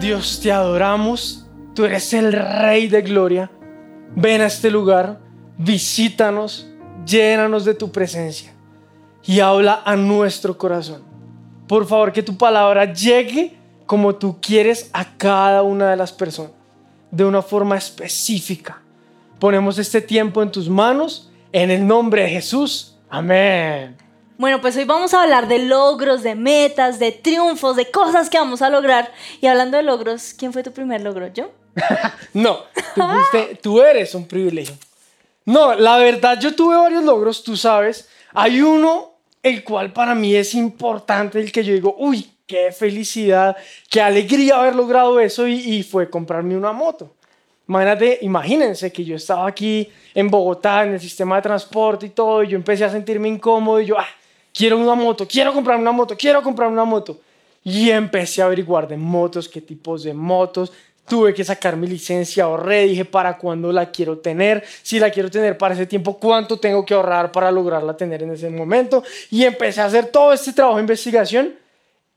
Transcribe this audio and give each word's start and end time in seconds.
Dios, 0.00 0.40
te 0.42 0.50
adoramos. 0.50 1.46
Tú 1.74 1.84
eres 1.84 2.12
el 2.14 2.32
Rey 2.32 2.88
de 2.88 3.02
Gloria. 3.02 3.50
Ven 4.16 4.40
a 4.40 4.46
este 4.46 4.70
lugar, 4.70 5.20
visítanos, 5.56 6.68
llénanos 7.04 7.64
de 7.64 7.74
tu 7.74 7.90
presencia 7.90 8.52
y 9.24 9.40
habla 9.40 9.82
a 9.84 9.96
nuestro 9.96 10.56
corazón. 10.56 11.02
Por 11.66 11.86
favor, 11.86 12.12
que 12.12 12.22
tu 12.22 12.36
palabra 12.36 12.92
llegue 12.92 13.56
como 13.86 14.14
tú 14.14 14.38
quieres 14.40 14.90
a 14.92 15.16
cada 15.16 15.62
una 15.62 15.90
de 15.90 15.96
las 15.96 16.12
personas, 16.12 16.52
de 17.10 17.24
una 17.24 17.42
forma 17.42 17.76
específica. 17.76 18.82
Ponemos 19.38 19.78
este 19.78 20.00
tiempo 20.00 20.42
en 20.42 20.50
tus 20.50 20.68
manos, 20.68 21.30
en 21.52 21.70
el 21.70 21.86
nombre 21.86 22.22
de 22.22 22.30
Jesús. 22.30 22.96
Amén. 23.08 23.96
Bueno, 24.36 24.60
pues 24.60 24.76
hoy 24.76 24.84
vamos 24.84 25.14
a 25.14 25.22
hablar 25.22 25.46
de 25.46 25.60
logros, 25.60 26.24
de 26.24 26.34
metas, 26.34 26.98
de 26.98 27.12
triunfos, 27.12 27.76
de 27.76 27.90
cosas 27.90 28.28
que 28.28 28.38
vamos 28.38 28.62
a 28.62 28.70
lograr. 28.70 29.12
Y 29.40 29.46
hablando 29.46 29.76
de 29.76 29.84
logros, 29.84 30.34
¿quién 30.36 30.52
fue 30.52 30.64
tu 30.64 30.72
primer 30.72 31.02
logro? 31.02 31.28
¿Yo? 31.28 31.52
no, 32.32 32.60
tú, 32.94 33.02
tú 33.62 33.82
eres 33.82 34.14
un 34.14 34.26
privilegio. 34.26 34.74
No, 35.44 35.74
la 35.74 35.98
verdad, 35.98 36.40
yo 36.40 36.54
tuve 36.54 36.76
varios 36.76 37.04
logros, 37.04 37.44
tú 37.44 37.56
sabes. 37.56 38.08
Hay 38.32 38.60
uno 38.60 39.12
el 39.42 39.62
cual 39.62 39.92
para 39.92 40.14
mí 40.14 40.34
es 40.34 40.54
importante, 40.54 41.38
el 41.38 41.52
que 41.52 41.62
yo 41.62 41.74
digo, 41.74 41.94
uy, 41.98 42.28
qué 42.46 42.72
felicidad, 42.72 43.56
qué 43.90 44.00
alegría 44.00 44.56
haber 44.56 44.74
logrado 44.74 45.20
eso 45.20 45.46
y, 45.46 45.82
fue 45.82 46.10
comprarme 46.10 46.56
una 46.56 46.72
moto. 46.72 47.14
Imagínate, 47.68 48.18
imagínense 48.22 48.90
que 48.90 49.04
yo 49.04 49.16
estaba 49.16 49.46
aquí 49.46 49.88
en 50.14 50.28
Bogotá, 50.28 50.84
en 50.84 50.94
el 50.94 51.00
sistema 51.00 51.36
de 51.36 51.42
transporte 51.42 52.06
y 52.06 52.10
todo, 52.10 52.42
y 52.42 52.48
yo 52.48 52.56
empecé 52.56 52.84
a 52.84 52.90
sentirme 52.90 53.28
incómodo 53.28 53.80
y 53.80 53.86
yo, 53.86 53.98
ah, 53.98 54.08
quiero 54.54 54.78
una 54.78 54.94
moto, 54.94 55.26
quiero 55.26 55.52
comprar 55.52 55.78
una 55.78 55.92
moto, 55.92 56.16
quiero 56.16 56.42
comprar 56.42 56.68
una 56.70 56.84
moto. 56.84 57.20
Y 57.62 57.90
empecé 57.90 58.40
a 58.42 58.46
averiguar 58.46 58.86
de 58.86 58.96
motos, 58.96 59.48
qué 59.48 59.60
tipos 59.60 60.04
de 60.04 60.14
motos, 60.14 60.72
tuve 61.06 61.34
que 61.34 61.44
sacar 61.44 61.76
mi 61.76 61.86
licencia, 61.86 62.44
ahorré, 62.44 62.84
dije 62.84 63.04
para 63.04 63.36
cuándo 63.36 63.72
la 63.72 63.90
quiero 63.90 64.18
tener, 64.18 64.64
si 64.82 64.98
la 64.98 65.10
quiero 65.10 65.30
tener 65.30 65.58
para 65.58 65.74
ese 65.74 65.86
tiempo, 65.86 66.18
cuánto 66.18 66.58
tengo 66.58 66.84
que 66.84 66.94
ahorrar 66.94 67.32
para 67.32 67.50
lograrla 67.50 67.96
tener 67.96 68.22
en 68.22 68.32
ese 68.32 68.48
momento. 68.50 69.02
Y 69.30 69.44
empecé 69.44 69.80
a 69.80 69.86
hacer 69.86 70.06
todo 70.06 70.32
este 70.32 70.52
trabajo 70.52 70.76
de 70.76 70.82
investigación 70.82 71.54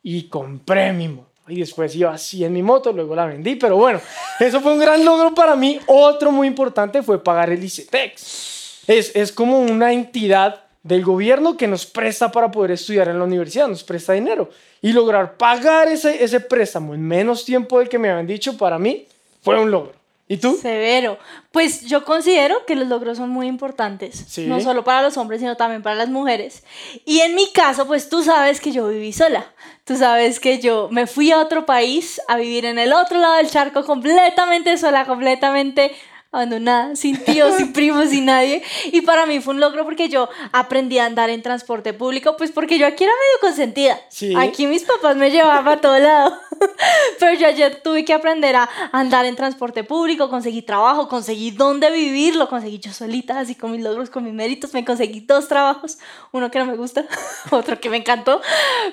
y 0.04 0.24
compré 0.24 0.94
mi 0.94 1.08
moto. 1.08 1.28
Y 1.50 1.60
después 1.60 1.96
iba 1.96 2.14
así 2.14 2.44
en 2.44 2.52
mi 2.52 2.62
moto, 2.62 2.92
luego 2.92 3.16
la 3.16 3.26
vendí, 3.26 3.56
pero 3.56 3.78
bueno, 3.78 4.02
eso 4.38 4.60
fue 4.60 4.74
un 4.74 4.80
gran 4.80 5.04
logro 5.04 5.34
para 5.34 5.56
mí. 5.56 5.80
Otro 5.88 6.30
muy 6.30 6.46
importante 6.46 7.02
fue 7.02 7.24
pagar 7.24 7.50
el 7.50 7.64
ICETEX. 7.64 8.84
Es, 8.86 9.16
es 9.16 9.32
como 9.32 9.62
una 9.62 9.94
entidad 9.94 10.67
del 10.88 11.04
gobierno 11.04 11.58
que 11.58 11.68
nos 11.68 11.86
presta 11.86 12.32
para 12.32 12.50
poder 12.50 12.72
estudiar 12.72 13.10
en 13.10 13.20
la 13.20 13.26
universidad, 13.26 13.68
nos 13.68 13.84
presta 13.84 14.14
dinero. 14.14 14.50
Y 14.82 14.94
lograr 14.94 15.36
pagar 15.38 15.88
ese, 15.88 16.24
ese 16.24 16.40
préstamo 16.40 16.94
en 16.94 17.02
menos 17.02 17.44
tiempo 17.44 17.80
del 17.80 17.90
que 17.90 18.00
me 18.00 18.10
habían 18.10 18.28
dicho, 18.28 18.58
para 18.58 18.80
mí 18.80 19.06
fue 19.42 19.60
un 19.60 19.70
logro. 19.72 19.98
¿Y 20.30 20.38
tú? 20.38 20.58
Severo. 20.62 21.18
Pues 21.52 21.86
yo 21.86 22.04
considero 22.04 22.66
que 22.66 22.76
los 22.76 22.88
logros 22.88 23.18
son 23.18 23.30
muy 23.30 23.48
importantes, 23.48 24.38
no 24.40 24.60
solo 24.60 24.84
para 24.84 25.02
los 25.02 25.16
hombres, 25.16 25.40
sino 25.40 25.56
también 25.56 25.82
para 25.82 25.96
las 25.96 26.10
mujeres. 26.10 26.64
Y 27.06 27.20
en 27.22 27.34
mi 27.34 27.50
caso, 27.54 27.88
pues 27.88 28.10
tú 28.10 28.22
sabes 28.24 28.60
que 28.60 28.74
yo 28.74 28.90
viví 28.90 29.14
sola. 29.14 29.46
Tú 29.86 29.96
sabes 29.96 30.42
que 30.42 30.60
yo 30.60 30.90
me 30.92 31.08
fui 31.08 31.32
a 31.32 31.40
otro 31.40 31.66
país 31.66 32.20
a 32.28 32.36
vivir 32.36 32.66
en 32.66 32.78
el 32.78 32.92
otro 32.92 33.20
lado 33.20 33.36
del 33.36 33.50
charco 33.50 33.86
completamente 33.86 34.78
sola, 34.78 35.06
completamente 35.06 35.94
abandonada, 36.32 36.96
sin 36.96 37.24
tíos, 37.24 37.56
sin 37.56 37.74
primos, 37.74 38.10
sin 38.10 38.26
nadie. 38.26 38.62
Y 38.92 39.02
para 39.02 39.26
mí 39.26 39.40
fue 39.40 39.54
un 39.54 39.60
logro 39.60 39.84
porque 39.84 40.10
yo 40.10 40.30
aprendí 40.52 41.00
a 41.00 41.06
andar 41.06 41.30
en 41.30 41.42
transporte 41.42 41.94
público, 41.94 42.36
pues 42.38 42.52
porque 42.52 42.78
yo 42.78 42.86
aquí 42.86 43.04
era 43.04 43.14
medio 43.14 43.40
consentida. 43.42 44.00
Aquí 44.38 44.68
mis 44.68 44.84
papás 44.84 45.16
me 45.16 45.32
llevaban 45.32 45.68
a 45.68 45.82
todo 45.82 45.98
lado. 45.98 46.38
Pero 47.20 47.40
yo 47.40 47.48
ayer 47.48 47.82
tuve 47.84 48.04
que 48.04 48.14
aprender 48.14 48.56
a 48.56 48.70
andar 48.92 49.26
en 49.26 49.36
transporte 49.36 49.84
público, 49.84 50.30
conseguí 50.30 50.62
trabajo, 50.62 51.08
conseguí 51.08 51.52
dónde 51.52 51.90
vivir, 51.92 52.36
lo 52.36 52.50
conseguí 52.50 52.80
yo 52.80 52.92
solita, 52.92 53.40
así 53.40 53.56
con 53.56 53.72
mis 53.72 53.82
logros, 53.82 54.10
con 54.10 54.24
mis 54.24 54.34
méritos. 54.34 54.74
Me 54.74 54.84
conseguí 54.84 55.22
dos 55.22 55.48
trabajos, 55.48 55.98
uno 56.32 56.52
que 56.52 56.60
no 56.60 56.66
me 56.66 56.76
gusta, 56.76 57.06
otro 57.52 57.80
que 57.80 57.90
me 57.90 57.98
encantó. 57.98 58.42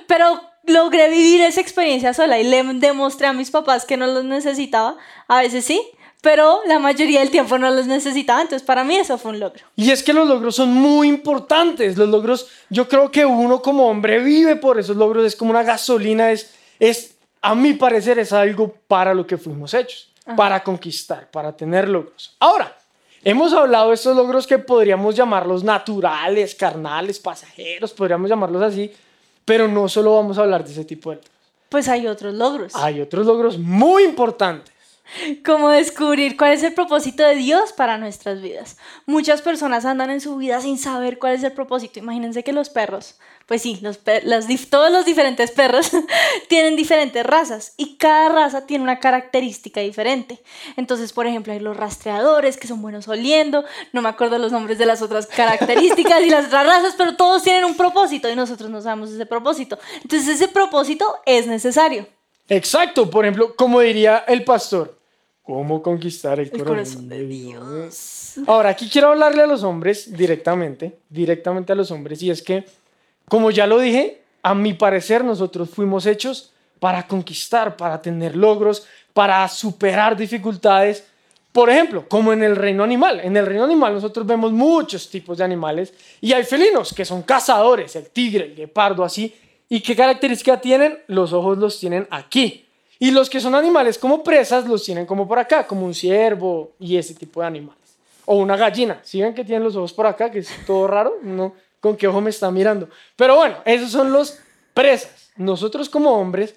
Pero 0.07 0.41
logré 0.67 1.11
vivir 1.11 1.43
esa 1.43 1.61
experiencia 1.61 2.15
sola 2.15 2.39
y 2.39 2.45
le 2.45 2.63
demostré 2.63 3.27
a 3.27 3.33
mis 3.33 3.51
papás 3.51 3.85
que 3.85 3.97
no 3.97 4.07
los 4.07 4.25
necesitaba. 4.25 4.97
A 5.29 5.41
veces 5.41 5.65
sí, 5.65 5.83
pero 6.25 6.63
la 6.67 6.79
mayoría 6.79 7.21
del 7.21 7.31
tiempo 7.31 7.59
no 7.59 7.71
los 7.71 7.87
necesitaba, 7.87 8.41
entonces 8.41 8.65
para 8.65 8.83
mí 8.83 8.97
eso 8.97 9.19
fue 9.19 9.33
un 9.33 9.41
logro. 9.41 9.63
Y 9.77 9.91
es 9.91 10.03
que 10.03 10.15
los 10.15 10.27
logros 10.27 10.57
son 10.57 10.73
muy 10.73 11.07
importantes, 11.07 11.99
los 11.99 12.09
logros, 12.09 12.49
yo 12.71 12.89
creo 12.89 13.11
que 13.11 13.27
uno 13.27 13.61
como 13.61 13.87
hombre 13.87 14.21
vive 14.21 14.57
por 14.57 14.81
esos 14.81 14.97
logros, 14.97 15.27
es 15.27 15.37
como 15.37 15.51
una 15.51 15.63
gasolina, 15.63 16.33
es, 16.33 16.55
es 16.81 17.17
a 17.43 17.55
mi 17.55 17.75
parecer 17.75 18.19
es 18.19 18.33
algo 18.33 18.75
para 18.89 19.13
lo 19.13 19.27
que 19.27 19.37
fuimos 19.37 19.75
hechos, 19.75 20.09
para 20.35 20.65
conquistar, 20.65 21.31
para 21.31 21.55
tener 21.55 21.91
logros. 21.91 22.35
Ahora, 22.41 22.75
hemos 23.23 23.53
hablado 23.53 23.91
de 23.91 23.97
estos 23.97 24.17
logros 24.17 24.47
que 24.47 24.57
podríamos 24.59 25.15
llamarlos 25.15 25.63
naturales, 25.63 26.55
carnales, 26.55 27.19
pasajeros, 27.19 27.93
podríamos 27.93 28.31
llamarlos 28.31 28.63
así, 28.63 28.91
pero 29.45 29.69
no 29.69 29.91
solo 29.91 30.17
vamos 30.17 30.39
a 30.39 30.41
hablar 30.41 30.65
de 30.65 30.73
ese 30.73 30.87
tipo 30.87 31.11
de 31.11 31.17
logros. 31.17 31.35
Pues 31.69 31.87
hay 31.89 32.07
otros 32.07 32.33
logros. 32.33 32.75
Hay 32.77 33.03
otros 33.03 33.27
logros 33.27 33.59
muy 33.59 34.05
importantes. 34.05 34.74
Como 35.45 35.71
descubrir 35.71 36.37
cuál 36.37 36.53
es 36.53 36.63
el 36.63 36.75
propósito 36.75 37.23
de 37.23 37.37
Dios 37.37 37.73
para 37.73 37.99
nuestras 37.99 38.43
vidas. 38.43 38.77
Muchas 39.07 39.43
personas 39.43 39.85
andan 39.85 40.11
en 40.11 40.21
su 40.21 40.37
vida 40.37 40.61
sin 40.61 40.79
saber 40.79 41.19
cuál 41.19 41.35
es 41.35 41.43
el 41.43 41.53
propósito. 41.53 41.99
Imagínense 41.99 42.43
que 42.43 42.53
los 42.53 42.71
perros, 42.71 43.19
pues 43.47 43.63
sí, 43.63 43.79
los 43.83 44.01
todos 44.71 44.91
los 44.91 45.05
diferentes 45.05 45.51
perros 45.51 45.91
tienen 46.49 46.77
diferentes 46.77 47.25
razas 47.25 47.75
y 47.77 47.97
cada 47.97 48.29
raza 48.29 48.67
tiene 48.67 48.85
una 48.85 48.99
característica 48.99 49.81
diferente. 49.81 50.43
Entonces, 50.77 51.13
por 51.13 51.27
ejemplo, 51.27 51.53
hay 51.53 51.61
los 51.61 51.77
rastreadores 51.77 52.57
que 52.57 52.69
son 52.69 52.83
buenos 52.83 53.09
oliendo, 53.09 53.65
no 53.93 54.03
me 54.03 54.09
acuerdo 54.09 54.39
los 54.39 54.53
nombres 54.53 54.79
de 54.79 54.87
las 54.87 55.03
otras 55.03 55.27
características 55.27 56.23
y 56.23 56.31
las 56.31 56.47
otras 56.47 56.67
razas, 56.67 56.95
pero 56.97 57.17
todos 57.17 57.43
tienen 57.43 57.65
un 57.65 57.77
propósito 57.77 58.29
y 58.29 58.37
nosotros 58.37 58.71
no 58.71 58.81
sabemos 58.81 59.11
ese 59.11 59.27
propósito. 59.27 59.79
Entonces, 60.03 60.29
ese 60.29 60.49
propósito 60.49 61.07
es 61.27 61.47
necesario. 61.47 62.07
Exacto, 62.49 63.09
por 63.09 63.25
ejemplo, 63.25 63.55
como 63.57 63.81
diría 63.81 64.25
el 64.29 64.45
pastor, 64.45 64.94
¿cómo 65.45 65.81
conquistar 65.83 66.41
el, 66.41 66.51
corazón, 66.51 67.09
de 67.09 67.25
Dios? 67.27 68.35
Ahora, 68.47 68.71
aquí 68.71 68.89
quiero 68.89 69.11
hablarle 69.11 69.43
a 69.43 69.47
los 69.47 69.63
hombres 69.63 70.17
directamente, 70.17 70.99
directamente 71.09 71.73
a 71.73 71.77
los 71.77 71.93
hombres, 71.93 72.21
y 72.23 72.31
es 72.31 72.43
que, 72.43 72.65
como 73.29 73.53
ya 73.53 73.69
lo 73.69 73.79
dije, 73.79 74.23
a 74.43 74.55
mi 74.55 74.75
parecer 74.75 75.25
nosotros 75.25 75.71
fuimos 75.71 76.07
hechos 76.07 76.53
para 76.81 77.07
conquistar, 77.07 77.77
para 77.77 78.03
tener 78.03 78.35
logros, 78.35 78.87
para 79.13 79.47
superar 79.49 80.17
dificultades. 80.17 81.05
Por 81.53 81.71
ejemplo, 81.71 82.09
como 82.09 82.33
en 82.33 82.43
el 82.43 82.57
reino 82.57 82.83
animal. 82.83 83.21
En 83.21 83.37
el 83.37 83.47
reino 83.47 83.65
animal 83.65 83.95
nosotros 83.95 84.27
vemos 84.27 84.51
muchos 84.51 85.09
tipos 85.09 85.39
de 85.39 85.45
animales 85.45 85.95
y 86.21 86.33
hay 86.33 86.43
felinos 86.43 86.93
que 86.93 87.05
son 87.05 87.23
cazadores, 87.23 87.95
el 87.95 88.09
tigre, 88.11 88.47
el 88.47 88.57
guepardo, 88.57 89.05
así, 89.05 89.33
¿Y 89.69 89.81
qué 89.81 89.97
característica 89.97 90.61
tienen? 90.61 90.99
Los 91.07 91.33
ojos 91.33 91.59
los 91.59 91.81
tienen 91.81 92.07
aquí. 92.11 92.64
Y 92.99 93.11
los 93.11 93.29
que 93.29 93.41
son 93.41 93.55
animales 93.55 93.99
como 93.99 94.23
presas 94.23 94.67
los 94.67 94.85
tienen 94.85 95.07
como 95.07 95.27
por 95.27 95.39
acá, 95.39 95.67
como 95.67 95.85
un 95.85 95.95
ciervo 95.95 96.73
y 96.79 96.97
ese 96.97 97.15
tipo 97.15 97.41
de 97.41 97.47
animales. 97.47 97.97
O 98.25 98.37
una 98.37 98.57
gallina. 98.57 99.01
¿Sí 99.03 99.21
ven 99.21 99.35
que 99.35 99.45
tienen 99.45 99.65
los 99.65 99.77
ojos 99.77 99.93
por 99.93 100.07
acá? 100.07 100.31
Que 100.31 100.39
es 100.39 100.49
todo 100.67 100.87
raro. 100.87 101.19
No, 101.23 101.55
¿Con 101.81 101.97
qué 101.97 102.07
ojo 102.07 102.21
me 102.21 102.31
está 102.31 102.51
mirando? 102.51 102.89
Pero 103.17 103.37
bueno, 103.37 103.57
esos 103.65 103.91
son 103.91 104.13
los 104.13 104.39
presas. 104.73 105.31
Nosotros 105.37 105.89
como 105.89 106.13
hombres 106.13 106.55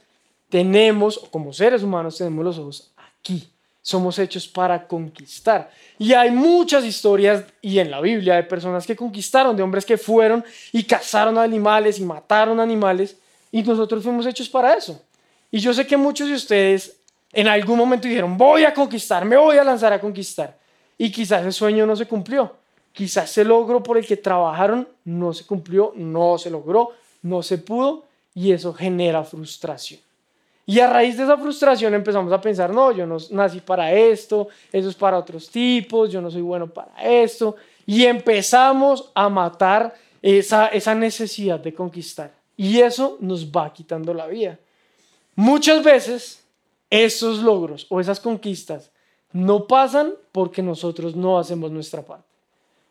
tenemos, 0.49 1.17
o 1.17 1.29
como 1.29 1.51
seres 1.51 1.83
humanos, 1.83 2.17
tenemos 2.17 2.45
los 2.45 2.57
ojos 2.57 2.91
aquí 2.95 3.49
somos 3.87 4.19
hechos 4.19 4.45
para 4.45 4.85
conquistar. 4.85 5.71
Y 5.97 6.11
hay 6.11 6.29
muchas 6.29 6.83
historias, 6.83 7.45
y 7.61 7.79
en 7.79 7.89
la 7.89 8.01
Biblia, 8.01 8.35
de 8.35 8.43
personas 8.43 8.85
que 8.85 8.97
conquistaron, 8.97 9.55
de 9.55 9.63
hombres 9.63 9.85
que 9.85 9.97
fueron 9.97 10.43
y 10.73 10.83
cazaron 10.83 11.37
animales 11.37 11.97
y 11.97 12.03
mataron 12.03 12.59
animales, 12.59 13.15
y 13.49 13.63
nosotros 13.63 14.03
fuimos 14.03 14.25
hechos 14.25 14.49
para 14.49 14.73
eso. 14.73 15.01
Y 15.51 15.59
yo 15.59 15.73
sé 15.73 15.87
que 15.87 15.97
muchos 15.97 16.27
de 16.27 16.35
ustedes 16.35 16.97
en 17.31 17.47
algún 17.47 17.77
momento 17.77 18.07
dijeron, 18.07 18.37
voy 18.37 18.63
a 18.63 18.73
conquistar, 18.73 19.25
me 19.25 19.37
voy 19.37 19.57
a 19.57 19.63
lanzar 19.63 19.93
a 19.93 19.99
conquistar. 19.99 20.57
Y 20.97 21.11
quizás 21.11 21.41
ese 21.41 21.51
sueño 21.51 21.85
no 21.85 21.95
se 21.95 22.07
cumplió. 22.07 22.55
Quizás 22.91 23.29
ese 23.29 23.43
logro 23.43 23.83
por 23.83 23.97
el 23.97 24.05
que 24.05 24.17
trabajaron 24.17 24.87
no 25.05 25.33
se 25.33 25.45
cumplió, 25.45 25.93
no 25.95 26.37
se 26.37 26.49
logró, 26.49 26.93
no 27.21 27.43
se 27.43 27.59
pudo, 27.59 28.05
y 28.33 28.51
eso 28.51 28.73
genera 28.73 29.23
frustración. 29.23 29.99
Y 30.65 30.79
a 30.79 30.87
raíz 30.91 31.15
de 31.15 31.23
esa 31.23 31.37
frustración 31.37 31.93
empezamos 31.93 32.33
a 32.33 32.41
pensar, 32.41 32.73
no, 32.73 32.91
yo 32.91 33.05
no 33.05 33.17
nací 33.31 33.61
para 33.61 33.93
esto, 33.93 34.49
eso 34.71 34.89
es 34.89 34.95
para 34.95 35.17
otros 35.17 35.49
tipos, 35.49 36.11
yo 36.11 36.21
no 36.21 36.29
soy 36.29 36.41
bueno 36.41 36.67
para 36.67 36.91
esto. 37.01 37.55
Y 37.85 38.03
empezamos 38.03 39.11
a 39.15 39.29
matar 39.29 39.95
esa, 40.21 40.67
esa 40.67 40.93
necesidad 40.93 41.59
de 41.59 41.73
conquistar. 41.73 42.33
Y 42.57 42.79
eso 42.79 43.17
nos 43.21 43.49
va 43.49 43.71
quitando 43.71 44.13
la 44.13 44.27
vida. 44.27 44.59
Muchas 45.37 45.83
veces 45.83 46.43
esos 46.89 47.43
logros 47.43 47.85
o 47.89 48.01
esas 48.01 48.19
conquistas 48.19 48.91
no 49.31 49.67
pasan 49.67 50.15
porque 50.31 50.63
nosotros 50.63 51.15
no 51.15 51.37
hacemos 51.37 51.69
nuestra 51.69 52.01
parte. 52.01 52.25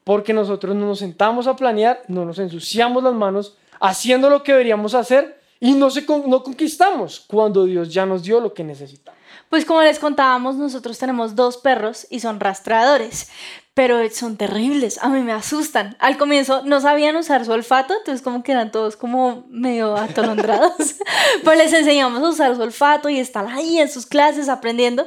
Porque 0.04 0.32
nosotros 0.32 0.76
no 0.76 0.86
nos 0.86 1.00
sentamos 1.00 1.48
a 1.48 1.56
planear, 1.56 2.04
no 2.06 2.24
nos 2.24 2.38
ensuciamos 2.38 3.02
las 3.02 3.14
manos 3.14 3.56
haciendo 3.80 4.30
lo 4.30 4.44
que 4.44 4.52
deberíamos 4.52 4.94
hacer 4.94 5.40
y 5.58 5.72
no, 5.72 5.88
no 6.28 6.44
conquistamos 6.44 7.18
cuando 7.26 7.64
Dios 7.64 7.92
ya 7.92 8.06
nos 8.06 8.22
dio 8.22 8.38
lo 8.38 8.54
que 8.54 8.62
necesitamos. 8.62 9.20
Pues 9.50 9.64
como 9.64 9.82
les 9.82 9.98
contábamos, 9.98 10.56
nosotros 10.56 10.98
tenemos 10.98 11.36
dos 11.36 11.56
perros 11.58 12.06
y 12.10 12.20
son 12.20 12.40
rastreadores, 12.40 13.28
pero 13.74 13.98
son 14.10 14.36
terribles, 14.36 14.98
a 15.02 15.08
mí 15.08 15.20
me 15.20 15.32
asustan. 15.32 15.96
Al 16.00 16.16
comienzo 16.16 16.62
no 16.64 16.80
sabían 16.80 17.14
usar 17.14 17.44
su 17.44 17.52
olfato, 17.52 17.94
entonces 17.94 18.22
como 18.22 18.42
que 18.42 18.52
eran 18.52 18.72
todos 18.72 18.96
como 18.96 19.44
medio 19.48 19.96
atolondrados, 19.96 20.96
pues 21.44 21.58
les 21.58 21.72
enseñamos 21.72 22.22
a 22.22 22.28
usar 22.28 22.56
su 22.56 22.62
olfato 22.62 23.08
y 23.08 23.20
están 23.20 23.48
ahí 23.48 23.78
en 23.78 23.88
sus 23.88 24.06
clases 24.06 24.48
aprendiendo, 24.48 25.06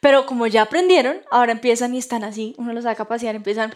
pero 0.00 0.26
como 0.26 0.46
ya 0.46 0.62
aprendieron, 0.62 1.22
ahora 1.30 1.52
empiezan 1.52 1.94
y 1.94 1.98
están 1.98 2.24
así, 2.24 2.54
uno 2.58 2.72
los 2.72 2.84
saca 2.84 3.04
a 3.04 3.08
pasear, 3.08 3.34
empiezan 3.34 3.74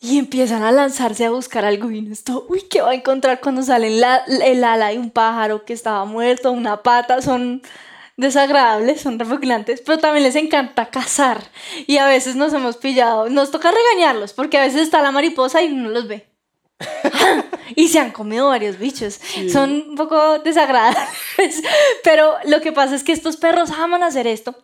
y 0.00 0.18
empiezan 0.18 0.62
a 0.62 0.70
lanzarse 0.70 1.24
a 1.24 1.30
buscar 1.30 1.64
algo 1.64 1.90
y 1.90 2.10
esto, 2.12 2.46
uy, 2.48 2.62
¿qué 2.70 2.80
va 2.80 2.90
a 2.90 2.94
encontrar 2.94 3.40
cuando 3.40 3.62
sale 3.62 3.88
el 3.88 4.64
ala 4.64 4.88
de 4.88 4.98
un 4.98 5.10
pájaro 5.10 5.64
que 5.64 5.72
estaba 5.72 6.04
muerto, 6.04 6.52
una 6.52 6.82
pata? 6.82 7.20
Son 7.20 7.62
desagradables, 8.18 9.00
son 9.00 9.18
repugnantes, 9.18 9.80
pero 9.80 9.98
también 9.98 10.24
les 10.24 10.34
encanta 10.34 10.90
cazar. 10.90 11.50
Y 11.86 11.96
a 11.96 12.06
veces 12.06 12.36
nos 12.36 12.52
hemos 12.52 12.76
pillado, 12.76 13.30
nos 13.30 13.50
toca 13.50 13.70
regañarlos, 13.70 14.34
porque 14.34 14.58
a 14.58 14.62
veces 14.62 14.82
está 14.82 15.00
la 15.00 15.12
mariposa 15.12 15.62
y 15.62 15.68
no 15.70 15.88
los 15.88 16.08
ve. 16.08 16.26
y 17.76 17.88
se 17.88 18.00
han 18.00 18.10
comido 18.10 18.48
varios 18.48 18.78
bichos. 18.78 19.20
Son 19.50 19.70
un 19.90 19.94
poco 19.94 20.40
desagradables. 20.40 21.08
Pero 22.04 22.34
lo 22.44 22.60
que 22.60 22.72
pasa 22.72 22.96
es 22.96 23.04
que 23.04 23.12
estos 23.12 23.36
perros 23.36 23.70
aman 23.70 24.02
hacer 24.02 24.26
esto. 24.26 24.54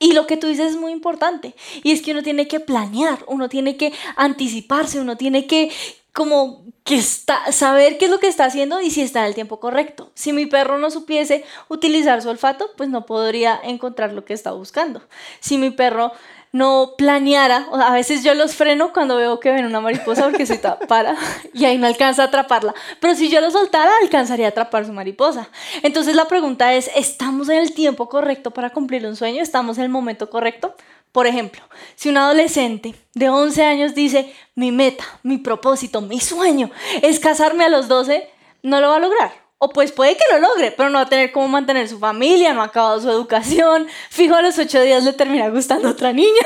Y 0.00 0.14
lo 0.14 0.26
que 0.26 0.36
tú 0.36 0.48
dices 0.48 0.72
es 0.72 0.76
muy 0.76 0.90
importante. 0.90 1.54
Y 1.84 1.92
es 1.92 2.02
que 2.02 2.10
uno 2.10 2.24
tiene 2.24 2.48
que 2.48 2.58
planear, 2.58 3.20
uno 3.28 3.48
tiene 3.48 3.76
que 3.76 3.92
anticiparse, 4.16 4.98
uno 4.98 5.16
tiene 5.16 5.46
que 5.46 5.70
como 6.12 6.64
que 6.84 6.96
está, 6.96 7.52
saber 7.52 7.96
qué 7.96 8.06
es 8.06 8.10
lo 8.10 8.18
que 8.18 8.28
está 8.28 8.44
haciendo 8.44 8.80
y 8.80 8.90
si 8.90 9.02
está 9.02 9.20
en 9.20 9.26
el 9.26 9.34
tiempo 9.34 9.60
correcto. 9.60 10.10
Si 10.14 10.32
mi 10.32 10.46
perro 10.46 10.78
no 10.78 10.90
supiese 10.90 11.44
utilizar 11.68 12.20
su 12.22 12.28
olfato, 12.28 12.70
pues 12.76 12.88
no 12.90 13.06
podría 13.06 13.58
encontrar 13.62 14.12
lo 14.12 14.24
que 14.24 14.34
está 14.34 14.52
buscando. 14.52 15.02
Si 15.40 15.56
mi 15.58 15.70
perro 15.70 16.12
no 16.52 16.92
planeara, 16.98 17.66
o 17.70 17.76
a 17.76 17.92
veces 17.92 18.22
yo 18.22 18.34
los 18.34 18.54
freno 18.54 18.92
cuando 18.92 19.16
veo 19.16 19.40
que 19.40 19.50
ven 19.50 19.64
una 19.64 19.80
mariposa 19.80 20.24
porque 20.24 20.44
se 20.44 20.60
para 20.86 21.16
y 21.54 21.64
ahí 21.64 21.78
no 21.78 21.86
alcanza 21.86 22.24
a 22.24 22.26
atraparla, 22.26 22.74
pero 23.00 23.14
si 23.14 23.30
yo 23.30 23.40
lo 23.40 23.50
soltara 23.50 23.90
alcanzaría 24.02 24.46
a 24.46 24.50
atrapar 24.50 24.84
su 24.84 24.92
mariposa. 24.92 25.48
Entonces 25.82 26.14
la 26.14 26.26
pregunta 26.26 26.74
es, 26.74 26.90
¿estamos 26.94 27.48
en 27.48 27.56
el 27.56 27.72
tiempo 27.72 28.10
correcto 28.10 28.50
para 28.50 28.68
cumplir 28.68 29.06
un 29.06 29.16
sueño? 29.16 29.42
¿Estamos 29.42 29.78
en 29.78 29.84
el 29.84 29.90
momento 29.90 30.28
correcto? 30.28 30.74
Por 31.12 31.26
ejemplo, 31.26 31.62
si 31.94 32.08
un 32.08 32.16
adolescente 32.16 32.94
de 33.12 33.28
11 33.28 33.64
años 33.64 33.94
dice, 33.94 34.34
mi 34.54 34.72
meta, 34.72 35.04
mi 35.22 35.36
propósito, 35.36 36.00
mi 36.00 36.18
sueño 36.18 36.70
es 37.02 37.20
casarme 37.20 37.64
a 37.64 37.68
los 37.68 37.86
12, 37.86 38.28
no 38.62 38.80
lo 38.80 38.88
va 38.88 38.96
a 38.96 39.00
lograr. 39.00 39.32
O 39.58 39.68
pues 39.68 39.92
puede 39.92 40.16
que 40.16 40.24
lo 40.32 40.38
logre, 40.38 40.72
pero 40.72 40.88
no 40.88 40.98
va 40.98 41.04
a 41.04 41.08
tener 41.08 41.30
cómo 41.30 41.48
mantener 41.48 41.86
su 41.86 41.98
familia, 41.98 42.54
no 42.54 42.62
ha 42.62 42.66
acabado 42.66 43.00
su 43.00 43.10
educación, 43.10 43.86
fijo 44.08 44.34
a 44.34 44.42
los 44.42 44.58
8 44.58 44.80
días 44.80 45.04
le 45.04 45.12
termina 45.12 45.50
gustando 45.50 45.90
otra 45.90 46.14
niña, 46.14 46.42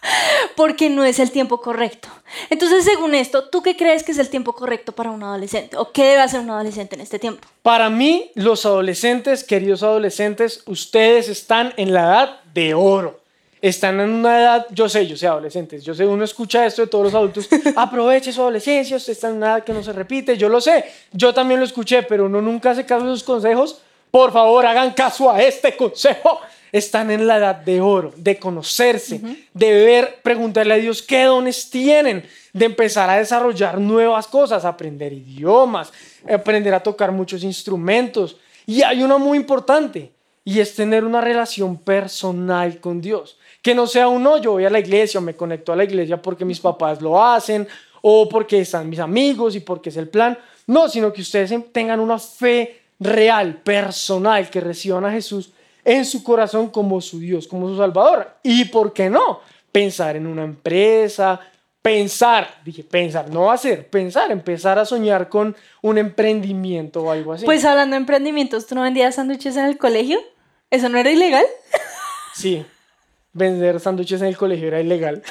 porque 0.56 0.90
no 0.90 1.04
es 1.04 1.18
el 1.18 1.30
tiempo 1.30 1.62
correcto. 1.62 2.08
Entonces, 2.50 2.84
según 2.84 3.14
esto, 3.14 3.48
¿tú 3.48 3.62
qué 3.62 3.78
crees 3.78 4.04
que 4.04 4.12
es 4.12 4.18
el 4.18 4.28
tiempo 4.28 4.52
correcto 4.52 4.92
para 4.92 5.10
un 5.10 5.22
adolescente? 5.22 5.78
¿O 5.78 5.90
qué 5.90 6.04
debe 6.04 6.22
hacer 6.22 6.40
un 6.40 6.50
adolescente 6.50 6.96
en 6.96 7.00
este 7.00 7.18
tiempo? 7.18 7.48
Para 7.62 7.88
mí, 7.88 8.30
los 8.34 8.66
adolescentes, 8.66 9.42
queridos 9.42 9.82
adolescentes, 9.82 10.62
ustedes 10.66 11.30
están 11.30 11.72
en 11.78 11.94
la 11.94 12.02
edad 12.02 12.40
de 12.52 12.74
oro 12.74 13.21
están 13.62 14.00
en 14.00 14.10
una 14.10 14.40
edad, 14.40 14.66
yo 14.70 14.88
sé, 14.88 15.06
yo 15.06 15.16
sé, 15.16 15.28
adolescentes, 15.28 15.84
yo 15.84 15.94
sé, 15.94 16.04
uno 16.04 16.24
escucha 16.24 16.66
esto 16.66 16.82
de 16.82 16.88
todos 16.88 17.04
los 17.04 17.14
adultos, 17.14 17.48
aproveche 17.76 18.32
su 18.32 18.40
adolescencia, 18.40 18.96
usted 18.96 19.12
está 19.12 19.28
en 19.28 19.36
una 19.36 19.52
edad 19.52 19.64
que 19.64 19.72
no 19.72 19.84
se 19.84 19.92
repite, 19.92 20.36
yo 20.36 20.48
lo 20.48 20.60
sé, 20.60 20.84
yo 21.12 21.32
también 21.32 21.60
lo 21.60 21.66
escuché, 21.66 22.02
pero 22.02 22.26
uno 22.26 22.42
nunca 22.42 22.72
hace 22.72 22.84
caso 22.84 23.06
de 23.06 23.12
sus 23.12 23.22
consejos, 23.22 23.80
por 24.10 24.32
favor, 24.32 24.66
hagan 24.66 24.92
caso 24.92 25.30
a 25.30 25.40
este 25.40 25.74
consejo. 25.74 26.38
Están 26.70 27.10
en 27.10 27.26
la 27.26 27.36
edad 27.36 27.56
de 27.56 27.80
oro, 27.80 28.12
de 28.16 28.38
conocerse, 28.38 29.20
de 29.52 29.72
ver, 29.72 30.20
preguntarle 30.22 30.74
a 30.74 30.78
Dios 30.78 31.02
qué 31.02 31.24
dones 31.24 31.68
tienen, 31.68 32.24
de 32.52 32.64
empezar 32.64 33.08
a 33.10 33.16
desarrollar 33.16 33.78
nuevas 33.78 34.26
cosas, 34.26 34.64
aprender 34.64 35.12
idiomas, 35.12 35.92
aprender 36.30 36.74
a 36.74 36.82
tocar 36.82 37.12
muchos 37.12 37.42
instrumentos. 37.44 38.36
Y 38.66 38.82
hay 38.82 39.02
uno 39.02 39.18
muy 39.18 39.36
importante, 39.36 40.12
y 40.44 40.60
es 40.60 40.74
tener 40.74 41.04
una 41.04 41.20
relación 41.20 41.76
personal 41.76 42.80
con 42.80 43.00
Dios. 43.00 43.38
Que 43.62 43.74
no 43.74 43.86
sea 43.86 44.08
uno, 44.08 44.38
yo 44.38 44.52
voy 44.52 44.64
a 44.64 44.70
la 44.70 44.80
iglesia 44.80 45.18
o 45.18 45.22
me 45.22 45.34
conecto 45.34 45.72
a 45.72 45.76
la 45.76 45.84
iglesia 45.84 46.20
porque 46.20 46.44
mis 46.44 46.60
papás 46.60 47.00
lo 47.00 47.22
hacen 47.22 47.66
o 48.02 48.28
porque 48.28 48.60
están 48.60 48.90
mis 48.90 48.98
amigos 48.98 49.54
y 49.54 49.60
porque 49.60 49.90
es 49.90 49.96
el 49.96 50.08
plan. 50.08 50.36
No, 50.66 50.88
sino 50.88 51.12
que 51.12 51.22
ustedes 51.22 51.54
tengan 51.72 52.00
una 52.00 52.18
fe 52.18 52.82
real, 52.98 53.62
personal, 53.62 54.50
que 54.50 54.60
reciban 54.60 55.04
a 55.04 55.12
Jesús 55.12 55.52
en 55.84 56.04
su 56.04 56.22
corazón 56.22 56.68
como 56.68 57.00
su 57.00 57.18
Dios, 57.18 57.46
como 57.46 57.68
su 57.68 57.76
Salvador. 57.76 58.36
Y 58.42 58.66
por 58.66 58.92
qué 58.92 59.08
no, 59.08 59.40
pensar 59.70 60.16
en 60.16 60.26
una 60.26 60.44
empresa, 60.44 61.40
pensar, 61.82 62.60
dije 62.64 62.84
pensar, 62.84 63.28
no 63.30 63.50
hacer, 63.50 63.88
pensar, 63.88 64.30
empezar 64.30 64.78
a 64.78 64.84
soñar 64.84 65.28
con 65.28 65.56
un 65.82 65.98
emprendimiento 65.98 67.02
o 67.02 67.10
algo 67.10 67.32
así. 67.32 67.44
Pues 67.44 67.64
hablando 67.64 67.94
de 67.94 68.00
emprendimientos, 68.00 68.66
¿tú 68.66 68.76
no 68.76 68.82
vendías 68.82 69.16
sándwiches 69.16 69.56
en 69.56 69.64
el 69.64 69.78
colegio? 69.78 70.20
¿Eso 70.70 70.88
no 70.88 70.98
era 70.98 71.10
ilegal? 71.10 71.44
Sí, 72.34 72.64
vender 73.32 73.80
sándwiches 73.80 74.20
en 74.20 74.28
el 74.28 74.36
colegio 74.36 74.68
era 74.68 74.80
ilegal, 74.80 75.22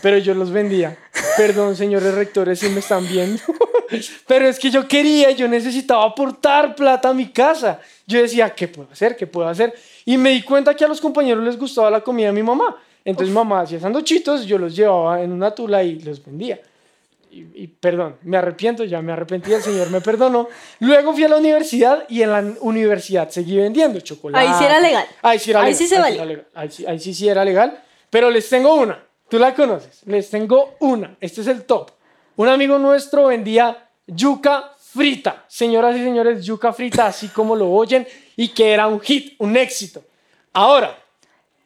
pero 0.00 0.18
yo 0.18 0.34
los 0.34 0.50
vendía. 0.50 0.96
Perdón, 1.36 1.76
señores 1.76 2.14
rectores, 2.14 2.58
si 2.58 2.68
me 2.68 2.80
están 2.80 3.06
viendo. 3.06 3.42
pero 4.26 4.46
es 4.46 4.58
que 4.58 4.70
yo 4.70 4.86
quería, 4.88 5.30
yo 5.30 5.48
necesitaba 5.48 6.04
aportar 6.04 6.74
plata 6.74 7.10
a 7.10 7.14
mi 7.14 7.30
casa. 7.30 7.80
Yo 8.06 8.20
decía, 8.20 8.50
¿qué 8.50 8.68
puedo 8.68 8.90
hacer? 8.90 9.16
¿Qué 9.16 9.26
puedo 9.26 9.48
hacer? 9.48 9.74
Y 10.04 10.16
me 10.16 10.30
di 10.30 10.42
cuenta 10.42 10.74
que 10.74 10.84
a 10.84 10.88
los 10.88 11.00
compañeros 11.00 11.44
les 11.44 11.58
gustaba 11.58 11.90
la 11.90 12.00
comida 12.00 12.26
de 12.26 12.32
mi 12.32 12.42
mamá. 12.42 12.76
Entonces 13.04 13.34
mamá 13.34 13.60
hacía 13.62 13.80
sanduchitos, 13.80 14.46
yo 14.46 14.58
los 14.58 14.76
llevaba 14.76 15.22
en 15.22 15.32
una 15.32 15.54
tula 15.54 15.82
y 15.82 15.98
los 16.00 16.24
vendía 16.24 16.60
y, 17.32 17.66
perdón, 17.66 18.16
me 18.22 18.36
arrepiento, 18.36 18.84
ya 18.84 19.00
me 19.00 19.12
arrepentí, 19.12 19.52
el 19.52 19.62
Señor 19.62 19.88
me 19.90 20.02
perdonó. 20.02 20.48
Luego 20.80 21.14
fui 21.14 21.24
a 21.24 21.28
la 21.28 21.38
universidad 21.38 22.04
y 22.08 22.22
en 22.22 22.30
la 22.30 22.44
universidad 22.60 23.30
seguí 23.30 23.56
vendiendo 23.56 24.00
chocolate. 24.00 24.46
Ahí 24.46 24.54
sí 24.58 24.64
era 24.64 24.80
legal. 24.80 25.06
Ahí 25.22 25.38
sí, 25.38 25.50
era 25.50 25.62
ahí 25.62 25.74
sí 25.74 25.86
se 25.86 25.98
vale. 25.98 26.44
Ahí, 26.54 26.70
sí, 26.70 26.84
ahí 26.86 26.98
sí, 27.00 27.14
sí 27.14 27.28
era 27.28 27.44
legal. 27.44 27.82
Pero 28.10 28.30
les 28.30 28.48
tengo 28.48 28.74
una. 28.74 29.02
Tú 29.30 29.38
la 29.38 29.54
conoces. 29.54 30.02
Les 30.04 30.28
tengo 30.28 30.74
una. 30.80 31.16
Este 31.20 31.40
es 31.40 31.46
el 31.46 31.64
top. 31.64 31.90
Un 32.36 32.48
amigo 32.48 32.78
nuestro 32.78 33.28
vendía 33.28 33.88
yuca 34.06 34.74
frita. 34.76 35.46
Señoras 35.48 35.96
y 35.96 36.04
señores, 36.04 36.44
yuca 36.44 36.72
frita, 36.72 37.06
así 37.06 37.28
como 37.28 37.56
lo 37.56 37.70
oyen, 37.70 38.06
y 38.36 38.48
que 38.48 38.72
era 38.72 38.86
un 38.86 39.00
hit, 39.00 39.34
un 39.38 39.56
éxito. 39.56 40.04
Ahora, 40.52 40.98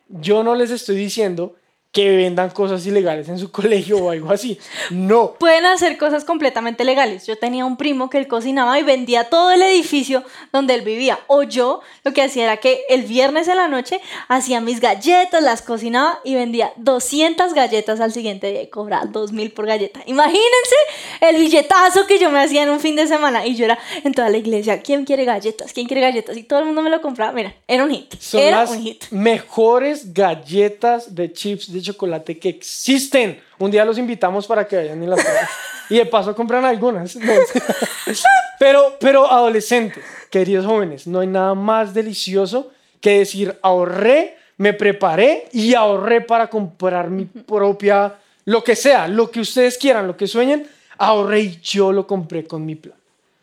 yo 0.09 0.45
no 0.45 0.55
les 0.55 0.71
estoy 0.71 0.95
diciendo 0.95 1.57
que 1.97 2.15
vendan 2.15 2.51
cosas 2.51 2.85
ilegales 2.85 3.27
en 3.31 3.39
su 3.39 3.51
colegio 3.59 3.97
o 3.97 4.11
algo 4.11 4.31
así. 4.31 4.59
No. 4.91 5.33
Pueden 5.33 5.65
hacer 5.65 5.97
cosas 5.97 6.27
completamente 6.27 6.85
legales. 6.85 7.27
Yo 7.27 7.39
tenía 7.39 7.65
un 7.65 7.79
primo 7.79 8.11
que 8.11 8.19
él 8.19 8.29
cocinaba 8.29 8.79
y 8.79 8.83
vendía 8.83 9.31
todo 9.31 9.51
el 9.51 9.63
edificio 9.63 10.23
donde 10.53 10.75
él 10.75 10.83
vivía. 10.83 11.19
O 11.27 11.43
yo 11.43 11.81
lo 12.05 12.13
que 12.13 12.21
hacía 12.21 12.45
era 12.45 12.59
que 12.59 12.83
el 12.91 13.05
viernes 13.05 13.49
en 13.49 13.57
la 13.57 13.69
noche 13.69 14.03
hacía 14.29 14.61
mis 14.61 14.79
galletas, 14.81 15.43
las 15.43 15.63
cocinaba 15.63 16.21
y 16.23 16.35
vendía 16.35 16.71
200 16.77 17.55
galletas 17.55 17.99
al 18.01 18.13
siguiente 18.13 18.51
día 18.51 18.61
y 18.61 18.67
cobraba 18.67 19.07
2000 19.07 19.53
por 19.53 19.65
galleta. 19.65 20.03
Imagínense 20.05 20.77
el 21.23 21.37
billetazo 21.37 22.07
que 22.07 22.19
yo 22.19 22.31
me 22.31 22.41
hacía 22.41 22.65
en 22.65 22.69
un 22.69 22.81
fin 22.81 22.95
de 22.97 23.07
semana 23.07 23.47
y 23.47 23.57
yo 23.57 23.65
era 23.65 23.79
en 24.05 24.13
toda 24.13 24.29
la 24.29 24.37
iglesia, 24.37 24.83
¿quién 24.83 25.07
quiere 25.07 25.25
galletas? 25.25 25.73
¿Quién 25.73 25.87
quiere 25.87 26.03
galletas? 26.03 26.37
Y 26.37 26.43
todo 26.43 26.59
el 26.59 26.67
mundo 26.67 26.83
me 26.83 26.91
lo 26.91 27.01
compraba. 27.01 27.33
Mira, 27.33 27.55
era 27.67 27.85
un 27.85 27.91
hit. 27.91 28.15
era 28.35 28.65
un 28.65 28.83
hit. 28.83 29.05
Mejores 29.11 30.13
galletas 30.13 31.15
de 31.15 31.33
chips 31.33 31.73
de 31.73 31.86
chocolate 31.87 32.39
que 32.39 32.49
existen. 32.49 33.41
Un 33.59 33.71
día 33.71 33.85
los 33.85 33.99
invitamos 33.99 34.47
para 34.47 34.67
que 34.67 34.77
vayan 34.77 35.03
y 35.03 35.07
las 35.07 35.21
Y 35.91 35.97
de 35.97 36.07
paso 36.07 36.35
compran 36.35 36.65
algunas. 36.65 37.17
Pero, 38.59 38.97
pero 38.99 39.31
adolescentes, 39.31 40.03
queridos 40.31 40.67
jóvenes, 40.67 41.07
no 41.07 41.21
hay 41.21 41.27
nada 41.27 41.55
más 41.55 41.95
delicioso 41.95 42.73
que 43.01 43.19
decir 43.19 43.57
ahorré, 43.63 44.37
me 44.57 44.73
preparé 44.73 45.49
y 45.53 45.75
ahorré 45.75 46.23
para 46.23 46.49
comprar 46.49 47.11
mi 47.11 47.27
propia, 47.27 48.15
lo 48.47 48.65
que 48.65 48.75
sea, 48.75 49.07
lo 49.07 49.31
que 49.31 49.41
ustedes 49.41 49.77
quieran, 49.77 50.07
lo 50.07 50.17
que 50.17 50.27
sueñen, 50.27 50.67
ahorré 50.99 51.41
y 51.41 51.61
yo 51.61 51.93
lo 51.93 52.07
compré 52.07 52.47
con 52.47 52.65
mi 52.65 52.75
plan. 52.75 52.97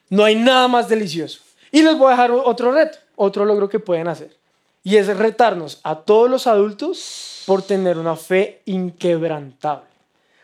No 0.09 0.23
hay 0.23 0.35
nada 0.35 0.67
más 0.67 0.89
delicioso. 0.89 1.41
Y 1.71 1.81
les 1.81 1.97
voy 1.97 2.07
a 2.07 2.11
dejar 2.11 2.31
otro 2.31 2.71
reto, 2.71 2.97
otro 3.15 3.45
logro 3.45 3.69
que 3.69 3.79
pueden 3.79 4.07
hacer. 4.07 4.35
Y 4.83 4.97
es 4.97 5.07
retarnos 5.15 5.79
a 5.83 6.01
todos 6.01 6.29
los 6.29 6.45
adultos 6.47 7.43
por 7.45 7.61
tener 7.61 7.97
una 7.97 8.15
fe 8.15 8.61
inquebrantable. 8.65 9.87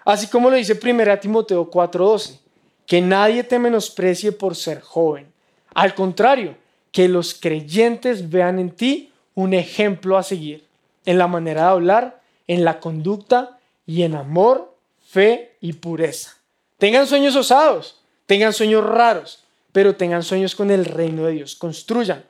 Así 0.06 0.28
como 0.28 0.50
lo 0.50 0.56
dice 0.56 0.80
1 0.82 1.20
Timoteo 1.20 1.70
4:12, 1.70 2.40
que 2.86 3.02
nadie 3.02 3.44
te 3.44 3.60
menosprecie 3.60 4.32
por 4.32 4.56
ser 4.56 4.82
joven. 4.82 5.32
Al 5.74 5.94
contrario, 5.94 6.56
que 6.92 7.08
los 7.08 7.34
creyentes 7.34 8.30
vean 8.30 8.60
en 8.60 8.72
ti 8.72 9.12
un 9.36 9.54
ejemplo 9.54 10.18
a 10.18 10.24
seguir, 10.24 10.66
en 11.06 11.18
la 11.18 11.28
manera 11.28 11.64
de 11.64 11.70
hablar, 11.70 12.22
en 12.48 12.66
la 12.66 12.80
conducta 12.80 13.60
y 13.86 14.04
en 14.04 14.16
amor, 14.16 14.76
fe 15.08 15.56
y 15.62 15.74
pureza. 15.74 16.36
Tengan 16.78 17.08
sueños 17.08 17.36
osados, 17.36 18.02
tengan 18.26 18.54
sueños 18.54 18.84
raros, 18.86 19.44
pero 19.72 19.96
tengan 19.96 20.24
sueños 20.24 20.56
con 20.56 20.72
el 20.72 20.86
reino 20.86 21.26
de 21.26 21.34
Dios, 21.34 21.56
construyan. 21.56 22.24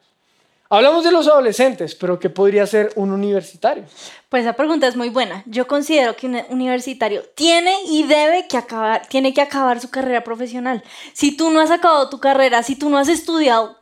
Hablamos 0.71 1.03
de 1.03 1.11
los 1.11 1.27
adolescentes, 1.27 1.95
pero 1.95 2.19
¿qué 2.19 2.29
podría 2.29 2.67
ser 2.67 2.91
un 2.95 3.11
universitario? 3.11 3.85
Pues 4.29 4.43
esa 4.43 4.53
pregunta 4.53 4.85
es 4.85 4.95
muy 4.95 5.09
buena. 5.09 5.41
Yo 5.47 5.65
considero 5.65 6.15
que 6.15 6.27
un 6.27 6.39
universitario 6.49 7.23
tiene 7.33 7.75
y 7.88 8.03
debe 8.03 8.47
que 8.47 8.55
acabar, 8.55 9.07
tiene 9.07 9.33
que 9.33 9.41
acabar 9.41 9.79
su 9.79 9.89
carrera 9.89 10.23
profesional. 10.23 10.83
Si 11.13 11.35
tú 11.35 11.49
no 11.49 11.59
has 11.59 11.71
acabado 11.71 12.07
tu 12.09 12.19
carrera, 12.19 12.61
si 12.61 12.75
tú 12.75 12.91
no 12.91 12.99
has 12.99 13.07
estudiado, 13.07 13.78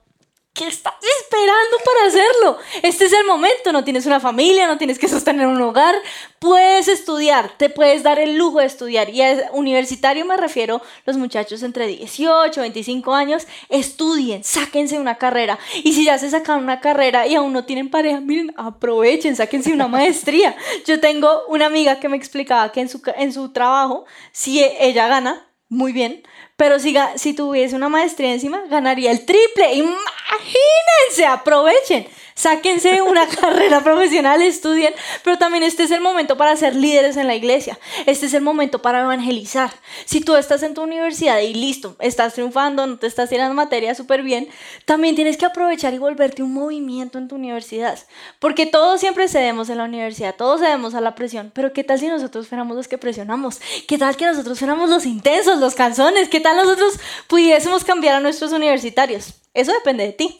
¿Qué 0.57 0.65
estás 0.65 0.95
esperando 1.21 1.77
para 1.85 2.07
hacerlo? 2.07 2.57
Este 2.81 3.05
es 3.05 3.13
el 3.13 3.27
momento, 3.27 3.71
no 3.71 3.83
tienes 3.83 4.07
una 4.07 4.19
familia, 4.19 4.65
no 4.65 4.79
tienes 4.79 4.97
que 4.97 5.07
sostener 5.07 5.45
un 5.45 5.61
hogar, 5.61 5.93
puedes 6.39 6.87
estudiar, 6.87 7.51
te 7.57 7.69
puedes 7.69 8.01
dar 8.01 8.17
el 8.17 8.37
lujo 8.37 8.59
de 8.59 8.65
estudiar. 8.65 9.11
Y 9.11 9.21
a 9.21 9.51
universitario 9.53 10.25
me 10.25 10.35
refiero 10.35 10.81
los 11.05 11.15
muchachos 11.15 11.61
entre 11.61 11.85
18, 11.85 12.59
25 12.59 13.13
años, 13.13 13.45
estudien, 13.69 14.43
sáquense 14.43 14.97
una 14.97 15.19
carrera. 15.19 15.59
Y 15.83 15.93
si 15.93 16.03
ya 16.03 16.17
se 16.17 16.31
sacan 16.31 16.63
una 16.63 16.79
carrera 16.79 17.27
y 17.27 17.35
aún 17.35 17.53
no 17.53 17.65
tienen 17.65 17.91
pareja, 17.91 18.19
miren, 18.19 18.51
aprovechen, 18.57 19.35
sáquense 19.35 19.71
una 19.71 19.87
maestría. 19.87 20.55
Yo 20.87 20.99
tengo 20.99 21.43
una 21.49 21.67
amiga 21.67 21.99
que 21.99 22.09
me 22.09 22.17
explicaba 22.17 22.71
que 22.71 22.81
en 22.81 22.89
su, 22.89 22.99
en 23.15 23.31
su 23.31 23.49
trabajo, 23.49 24.05
si 24.31 24.63
ella 24.63 25.07
gana, 25.07 25.46
muy 25.69 25.91
bien, 25.91 26.23
pero 26.55 26.79
si, 26.79 26.95
si 27.15 27.33
tuviese 27.33 27.75
una 27.75 27.89
maestría 27.89 28.33
encima, 28.33 28.63
ganaría 28.69 29.11
el 29.11 29.25
triple. 29.25 29.73
Imagínense, 29.73 31.25
aprovechen. 31.27 32.07
Sáquense 32.37 33.01
una 33.01 33.27
carrera 33.41 33.83
profesional, 33.83 34.43
estudien, 34.43 34.93
pero 35.23 35.39
también 35.39 35.63
este 35.63 35.81
es 35.81 35.89
el 35.89 36.01
momento 36.01 36.37
para 36.37 36.55
ser 36.55 36.75
líderes 36.75 37.17
en 37.17 37.25
la 37.25 37.33
iglesia. 37.33 37.79
Este 38.05 38.27
es 38.27 38.33
el 38.35 38.43
momento 38.43 38.79
para 38.79 39.01
evangelizar. 39.01 39.71
Si 40.05 40.21
tú 40.21 40.35
estás 40.35 40.61
en 40.61 40.75
tu 40.75 40.83
universidad 40.83 41.39
y 41.39 41.55
listo, 41.55 41.95
estás 41.99 42.35
triunfando, 42.35 42.85
no 42.85 42.99
te 42.99 43.07
estás 43.07 43.29
tirando 43.29 43.55
materia 43.55 43.95
súper 43.95 44.21
bien, 44.21 44.49
también 44.85 45.15
tienes 45.15 45.35
que 45.35 45.47
aprovechar 45.47 45.95
y 45.95 45.97
volverte 45.97 46.43
un 46.43 46.53
movimiento 46.53 47.17
en 47.17 47.27
tu 47.27 47.33
universidad. 47.33 47.97
Porque 48.37 48.67
todos 48.67 48.99
siempre 48.99 49.27
cedemos 49.27 49.71
en 49.71 49.79
la 49.79 49.85
universidad, 49.85 50.35
todos 50.35 50.61
cedemos 50.61 50.93
a 50.93 51.01
la 51.01 51.15
presión, 51.15 51.51
pero 51.55 51.73
¿qué 51.73 51.83
tal 51.83 51.97
si 51.97 52.07
nosotros 52.07 52.47
fuéramos 52.47 52.77
los 52.77 52.87
que 52.87 52.99
presionamos? 52.99 53.59
¿Qué 53.87 53.97
tal 53.97 54.15
que 54.15 54.27
nosotros 54.27 54.59
fuéramos 54.59 54.91
los 54.91 55.07
intensos, 55.07 55.57
los 55.57 55.73
canzones? 55.73 56.29
¿Qué 56.29 56.39
tal 56.39 56.55
nosotros 56.55 56.99
pudiésemos 57.25 57.83
cambiar 57.83 58.13
a 58.13 58.19
nuestros 58.19 58.51
universitarios? 58.51 59.33
Eso 59.55 59.73
depende 59.73 60.03
de 60.03 60.13
ti. 60.13 60.39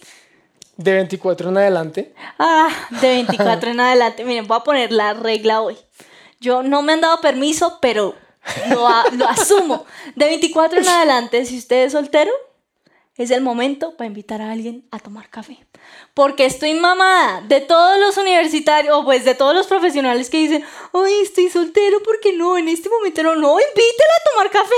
De 0.77 0.93
24 0.93 1.49
en 1.49 1.57
adelante. 1.57 2.13
Ah, 2.39 2.69
de 3.01 3.07
24 3.07 3.71
en 3.71 3.79
adelante. 3.79 4.23
Miren, 4.23 4.47
voy 4.47 4.57
a 4.57 4.63
poner 4.63 4.91
la 4.91 5.13
regla 5.13 5.61
hoy. 5.61 5.75
Yo 6.39 6.61
no 6.63 6.81
me 6.83 6.93
han 6.93 7.01
dado 7.01 7.19
permiso, 7.19 7.79
pero 7.81 8.15
lo, 8.69 8.87
lo 9.13 9.27
asumo. 9.27 9.85
De 10.15 10.25
24 10.25 10.79
en 10.79 10.87
adelante, 10.87 11.45
si 11.45 11.57
usted 11.57 11.85
es 11.85 11.93
soltero, 11.93 12.31
es 13.17 13.31
el 13.31 13.41
momento 13.41 13.97
para 13.97 14.07
invitar 14.07 14.41
a 14.41 14.51
alguien 14.51 14.85
a 14.91 14.99
tomar 14.99 15.29
café. 15.29 15.57
Porque 16.13 16.45
estoy 16.45 16.75
mamada 16.75 17.41
de 17.41 17.61
todos 17.61 17.99
los 17.99 18.15
universitarios, 18.17 18.95
o 18.95 19.03
pues 19.03 19.25
de 19.25 19.33
todos 19.33 19.55
los 19.55 19.65
profesionales 19.65 20.29
que 20.29 20.37
dicen, 20.37 20.63
ay, 20.93 21.13
estoy 21.23 21.49
soltero, 21.49 22.01
¿por 22.03 22.19
qué 22.19 22.33
no? 22.33 22.57
En 22.57 22.67
este 22.67 22.89
momento 22.89 23.23
no, 23.23 23.35
no, 23.35 23.59
invítela 23.59 24.13
a 24.19 24.31
tomar 24.31 24.51
café, 24.51 24.75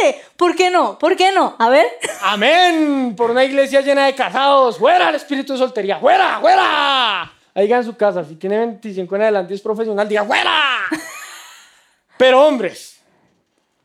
hágale. 0.00 0.22
¿Por 0.36 0.56
qué 0.56 0.70
no? 0.70 0.98
¿Por 0.98 1.16
qué 1.16 1.32
no? 1.32 1.54
A 1.58 1.68
ver. 1.68 1.86
Amén. 2.22 3.14
Por 3.16 3.30
una 3.30 3.44
iglesia 3.44 3.82
llena 3.82 4.06
de 4.06 4.14
casados. 4.14 4.78
Fuera 4.78 5.10
el 5.10 5.16
espíritu 5.16 5.52
de 5.52 5.58
soltería. 5.58 5.98
Fuera, 5.98 6.38
fuera. 6.40 7.32
Ahí 7.54 7.70
en 7.70 7.84
su 7.84 7.94
casa. 7.94 8.24
Si 8.24 8.36
tiene 8.36 8.58
25 8.58 9.16
en 9.16 9.22
adelante 9.22 9.52
y 9.52 9.56
es 9.56 9.62
profesional, 9.62 10.08
diga 10.08 10.24
fuera. 10.24 10.84
Pero 12.16 12.46
hombres, 12.46 13.00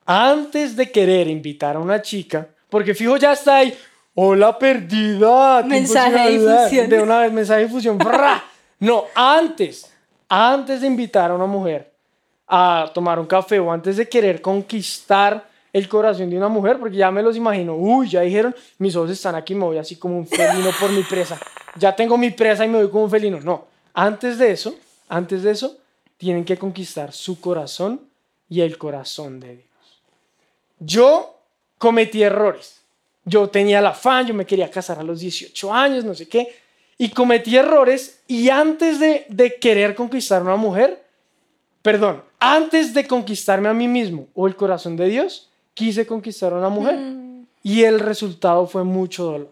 antes 0.05 0.75
de 0.75 0.89
querer 0.91 1.27
invitar 1.27 1.75
a 1.75 1.79
una 1.79 2.01
chica, 2.01 2.47
porque 2.69 2.93
fijo 2.93 3.17
ya 3.17 3.33
está 3.33 3.57
ahí, 3.57 3.77
Hola 4.19 4.57
perdida. 4.57 5.61
Mensaje 5.61 6.17
de 6.17 6.39
difusión. 6.39 6.89
De 6.89 6.99
una 6.99 7.19
vez, 7.19 7.31
mensaje 7.31 7.59
de 7.59 7.67
difusión. 7.67 7.99
no, 8.79 9.03
antes, 9.13 9.93
antes 10.27 10.81
de 10.81 10.87
invitar 10.87 11.29
a 11.29 11.35
una 11.35 11.45
mujer 11.45 11.93
a 12.47 12.89
tomar 12.95 13.19
un 13.19 13.27
café 13.27 13.59
o 13.59 13.71
antes 13.71 13.95
de 13.95 14.09
querer 14.09 14.41
conquistar 14.41 15.47
el 15.71 15.87
corazón 15.87 16.31
de 16.31 16.37
una 16.37 16.47
mujer, 16.47 16.79
porque 16.79 16.97
ya 16.97 17.11
me 17.11 17.21
los 17.21 17.37
imagino, 17.37 17.75
uy, 17.75 18.09
ya 18.09 18.21
dijeron, 18.21 18.55
mis 18.79 18.95
ojos 18.95 19.11
están 19.11 19.35
aquí, 19.35 19.53
me 19.53 19.65
voy 19.65 19.77
así 19.77 19.97
como 19.97 20.17
un 20.17 20.25
felino 20.25 20.71
por 20.79 20.89
mi 20.91 21.03
presa. 21.03 21.39
Ya 21.75 21.95
tengo 21.95 22.17
mi 22.17 22.31
presa 22.31 22.65
y 22.65 22.69
me 22.69 22.79
voy 22.79 22.89
como 22.89 23.03
un 23.03 23.11
felino. 23.11 23.39
No, 23.39 23.67
antes 23.93 24.39
de 24.39 24.49
eso, 24.49 24.73
antes 25.09 25.43
de 25.43 25.51
eso, 25.51 25.77
tienen 26.17 26.43
que 26.43 26.57
conquistar 26.57 27.13
su 27.13 27.39
corazón 27.39 28.01
y 28.49 28.61
el 28.61 28.79
corazón 28.79 29.39
de 29.39 29.57
Dios. 29.57 30.01
Yo 30.79 31.35
cometí 31.77 32.23
errores 32.23 32.77
yo 33.27 33.49
tenía 33.49 33.81
la 33.81 33.89
afán, 33.89 34.25
yo 34.25 34.33
me 34.33 34.45
quería 34.45 34.71
casar 34.71 34.99
a 34.99 35.03
los 35.03 35.19
18 35.19 35.73
años, 35.73 36.05
no 36.05 36.15
sé 36.15 36.27
qué, 36.29 36.47
y 36.97 37.09
cometí 37.09 37.57
errores 37.57 38.21
y 38.25 38.49
antes 38.49 38.99
de, 38.99 39.25
de 39.27 39.55
querer 39.55 39.95
conquistar 39.95 40.39
a 40.41 40.45
una 40.45 40.55
mujer, 40.55 41.03
perdón, 41.81 42.23
antes 42.39 42.93
de 42.93 43.05
conquistarme 43.05 43.67
a 43.67 43.73
mí 43.73 43.87
mismo 43.87 44.27
o 44.33 44.47
el 44.47 44.55
corazón 44.55 44.95
de 44.95 45.09
Dios, 45.09 45.49
quise 45.73 46.07
conquistar 46.07 46.53
a 46.53 46.57
una 46.57 46.69
mujer 46.69 46.95
mm. 46.95 47.47
y 47.63 47.83
el 47.83 47.99
resultado 47.99 48.65
fue 48.65 48.83
mucho 48.83 49.25
dolor. 49.25 49.51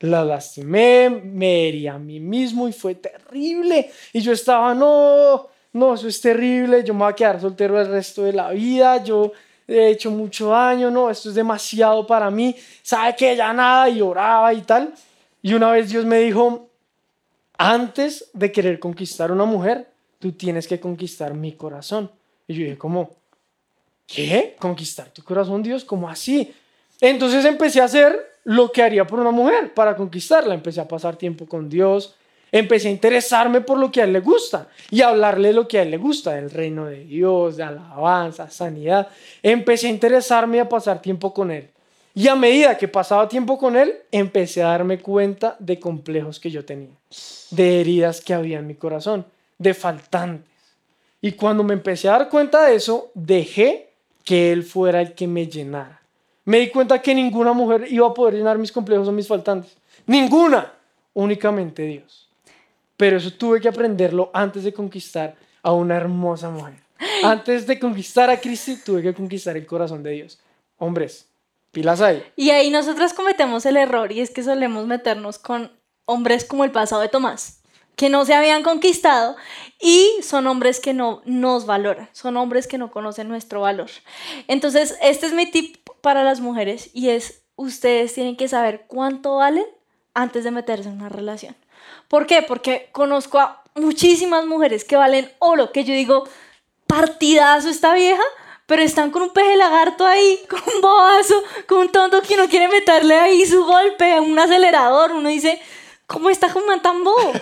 La 0.00 0.24
lastimé, 0.24 1.08
me 1.10 1.68
herí 1.68 1.86
a 1.86 1.98
mí 1.98 2.18
mismo 2.18 2.66
y 2.66 2.72
fue 2.72 2.96
terrible. 2.96 3.90
Y 4.12 4.20
yo 4.20 4.32
estaba, 4.32 4.74
no, 4.74 5.46
no, 5.74 5.94
eso 5.94 6.08
es 6.08 6.20
terrible, 6.20 6.82
yo 6.82 6.94
me 6.94 7.00
voy 7.00 7.12
a 7.12 7.14
quedar 7.14 7.40
soltero 7.40 7.80
el 7.80 7.88
resto 7.88 8.24
de 8.24 8.32
la 8.32 8.50
vida, 8.50 9.04
yo 9.04 9.32
he 9.66 9.88
hecho 9.90 10.10
mucho 10.10 10.48
daño, 10.48 10.90
no, 10.90 11.10
esto 11.10 11.28
es 11.28 11.34
demasiado 11.34 12.06
para 12.06 12.30
mí, 12.30 12.54
sabe 12.82 13.16
que 13.16 13.36
ya 13.36 13.52
nada 13.52 13.88
y 13.88 14.00
oraba 14.00 14.52
y 14.52 14.62
tal. 14.62 14.92
Y 15.42 15.54
una 15.54 15.72
vez 15.72 15.90
Dios 15.90 16.04
me 16.04 16.18
dijo, 16.20 16.68
antes 17.58 18.30
de 18.32 18.52
querer 18.52 18.78
conquistar 18.78 19.30
una 19.32 19.44
mujer, 19.44 19.88
tú 20.18 20.32
tienes 20.32 20.66
que 20.66 20.78
conquistar 20.78 21.34
mi 21.34 21.52
corazón. 21.52 22.10
Y 22.46 22.54
yo 22.54 22.64
dije, 22.64 22.78
¿cómo? 22.78 23.10
¿Qué? 24.06 24.56
¿Conquistar 24.58 25.08
tu 25.08 25.22
corazón, 25.22 25.62
Dios? 25.62 25.84
¿Cómo 25.84 26.08
así? 26.08 26.52
Entonces 27.00 27.44
empecé 27.44 27.80
a 27.80 27.84
hacer 27.84 28.32
lo 28.44 28.70
que 28.70 28.82
haría 28.82 29.06
por 29.06 29.20
una 29.20 29.30
mujer 29.30 29.74
para 29.74 29.96
conquistarla. 29.96 30.54
Empecé 30.54 30.80
a 30.80 30.88
pasar 30.88 31.16
tiempo 31.16 31.46
con 31.46 31.68
Dios, 31.68 32.14
empecé 32.52 32.88
a 32.88 32.92
interesarme 32.92 33.62
por 33.62 33.78
lo 33.78 33.90
que 33.90 34.02
a 34.02 34.04
él 34.04 34.12
le 34.12 34.20
gusta 34.20 34.68
y 34.90 35.00
a 35.00 35.08
hablarle 35.08 35.52
lo 35.52 35.66
que 35.66 35.78
a 35.78 35.82
él 35.82 35.90
le 35.90 35.96
gusta, 35.96 36.34
del 36.34 36.50
reino 36.50 36.84
de 36.84 37.04
Dios, 37.04 37.56
de 37.56 37.64
alabanza, 37.64 38.50
sanidad. 38.50 39.08
Empecé 39.42 39.86
a 39.88 39.90
interesarme 39.90 40.60
a 40.60 40.68
pasar 40.68 41.00
tiempo 41.00 41.32
con 41.32 41.50
él. 41.50 41.70
Y 42.14 42.28
a 42.28 42.36
medida 42.36 42.76
que 42.76 42.88
pasaba 42.88 43.26
tiempo 43.26 43.56
con 43.56 43.74
él, 43.74 43.94
empecé 44.10 44.62
a 44.62 44.68
darme 44.68 45.00
cuenta 45.00 45.56
de 45.58 45.80
complejos 45.80 46.38
que 46.38 46.50
yo 46.50 46.62
tenía, 46.62 46.90
de 47.50 47.80
heridas 47.80 48.20
que 48.20 48.34
había 48.34 48.58
en 48.58 48.66
mi 48.66 48.74
corazón, 48.74 49.24
de 49.56 49.72
faltantes. 49.72 50.46
Y 51.22 51.32
cuando 51.32 51.64
me 51.64 51.72
empecé 51.72 52.08
a 52.08 52.12
dar 52.12 52.28
cuenta 52.28 52.66
de 52.66 52.74
eso, 52.74 53.10
dejé 53.14 53.88
que 54.24 54.52
él 54.52 54.62
fuera 54.62 55.00
el 55.00 55.14
que 55.14 55.26
me 55.26 55.46
llenara. 55.46 56.02
Me 56.44 56.58
di 56.58 56.68
cuenta 56.68 57.00
que 57.00 57.14
ninguna 57.14 57.52
mujer 57.52 57.86
iba 57.88 58.06
a 58.06 58.12
poder 58.12 58.34
llenar 58.34 58.58
mis 58.58 58.72
complejos 58.72 59.08
o 59.08 59.12
mis 59.12 59.28
faltantes. 59.28 59.76
Ninguna, 60.06 60.72
únicamente 61.14 61.82
Dios. 61.84 62.28
Pero 62.96 63.16
eso 63.16 63.32
tuve 63.32 63.60
que 63.60 63.68
aprenderlo 63.68 64.30
antes 64.32 64.64
de 64.64 64.72
conquistar 64.72 65.36
a 65.62 65.72
una 65.72 65.96
hermosa 65.96 66.50
mujer. 66.50 66.74
Antes 67.22 67.66
de 67.66 67.78
conquistar 67.78 68.30
a 68.30 68.40
Cristo, 68.40 68.72
tuve 68.84 69.02
que 69.02 69.14
conquistar 69.14 69.56
el 69.56 69.66
corazón 69.66 70.02
de 70.02 70.10
Dios. 70.12 70.38
Hombres, 70.78 71.28
pilas 71.70 72.00
ahí. 72.00 72.22
Y 72.36 72.50
ahí 72.50 72.70
nosotras 72.70 73.14
cometemos 73.14 73.66
el 73.66 73.76
error 73.76 74.12
y 74.12 74.20
es 74.20 74.30
que 74.30 74.42
solemos 74.42 74.86
meternos 74.86 75.38
con 75.38 75.72
hombres 76.04 76.44
como 76.44 76.64
el 76.64 76.70
pasado 76.70 77.00
de 77.02 77.08
Tomás, 77.08 77.62
que 77.96 78.08
no 78.08 78.24
se 78.24 78.34
habían 78.34 78.62
conquistado 78.62 79.36
y 79.80 80.10
son 80.22 80.46
hombres 80.46 80.80
que 80.80 80.92
no 80.92 81.22
nos 81.24 81.66
valoran, 81.66 82.08
son 82.12 82.36
hombres 82.36 82.66
que 82.66 82.78
no 82.78 82.90
conocen 82.90 83.28
nuestro 83.28 83.62
valor. 83.62 83.90
Entonces, 84.48 84.96
este 85.02 85.26
es 85.26 85.32
mi 85.32 85.50
tip 85.50 85.76
para 86.00 86.24
las 86.24 86.40
mujeres 86.40 86.90
y 86.92 87.08
es, 87.10 87.42
ustedes 87.56 88.14
tienen 88.14 88.36
que 88.36 88.48
saber 88.48 88.84
cuánto 88.86 89.36
valen 89.36 89.66
antes 90.14 90.44
de 90.44 90.50
meterse 90.50 90.88
en 90.88 90.96
una 90.96 91.08
relación. 91.08 91.56
¿Por 92.12 92.26
qué? 92.26 92.42
Porque 92.42 92.90
conozco 92.92 93.40
a 93.40 93.62
muchísimas 93.74 94.44
mujeres 94.44 94.84
que 94.84 94.96
valen 94.96 95.32
oro, 95.38 95.72
que 95.72 95.82
yo 95.82 95.94
digo, 95.94 96.28
partidazo 96.86 97.70
esta 97.70 97.94
vieja, 97.94 98.22
pero 98.66 98.82
están 98.82 99.10
con 99.10 99.22
un 99.22 99.30
peje 99.30 99.56
lagarto 99.56 100.06
ahí, 100.06 100.38
con 100.50 100.60
un 100.74 100.82
bobazo, 100.82 101.42
con 101.66 101.78
un 101.78 101.88
tonto 101.88 102.20
que 102.20 102.36
no 102.36 102.50
quiere 102.50 102.68
meterle 102.68 103.14
ahí 103.14 103.46
su 103.46 103.64
golpe, 103.64 104.20
un 104.20 104.38
acelerador. 104.38 105.12
Uno 105.12 105.30
dice, 105.30 105.58
¿cómo 106.06 106.28
está 106.28 106.52
con 106.52 106.64
tan 106.82 107.02
bobo? 107.02 107.32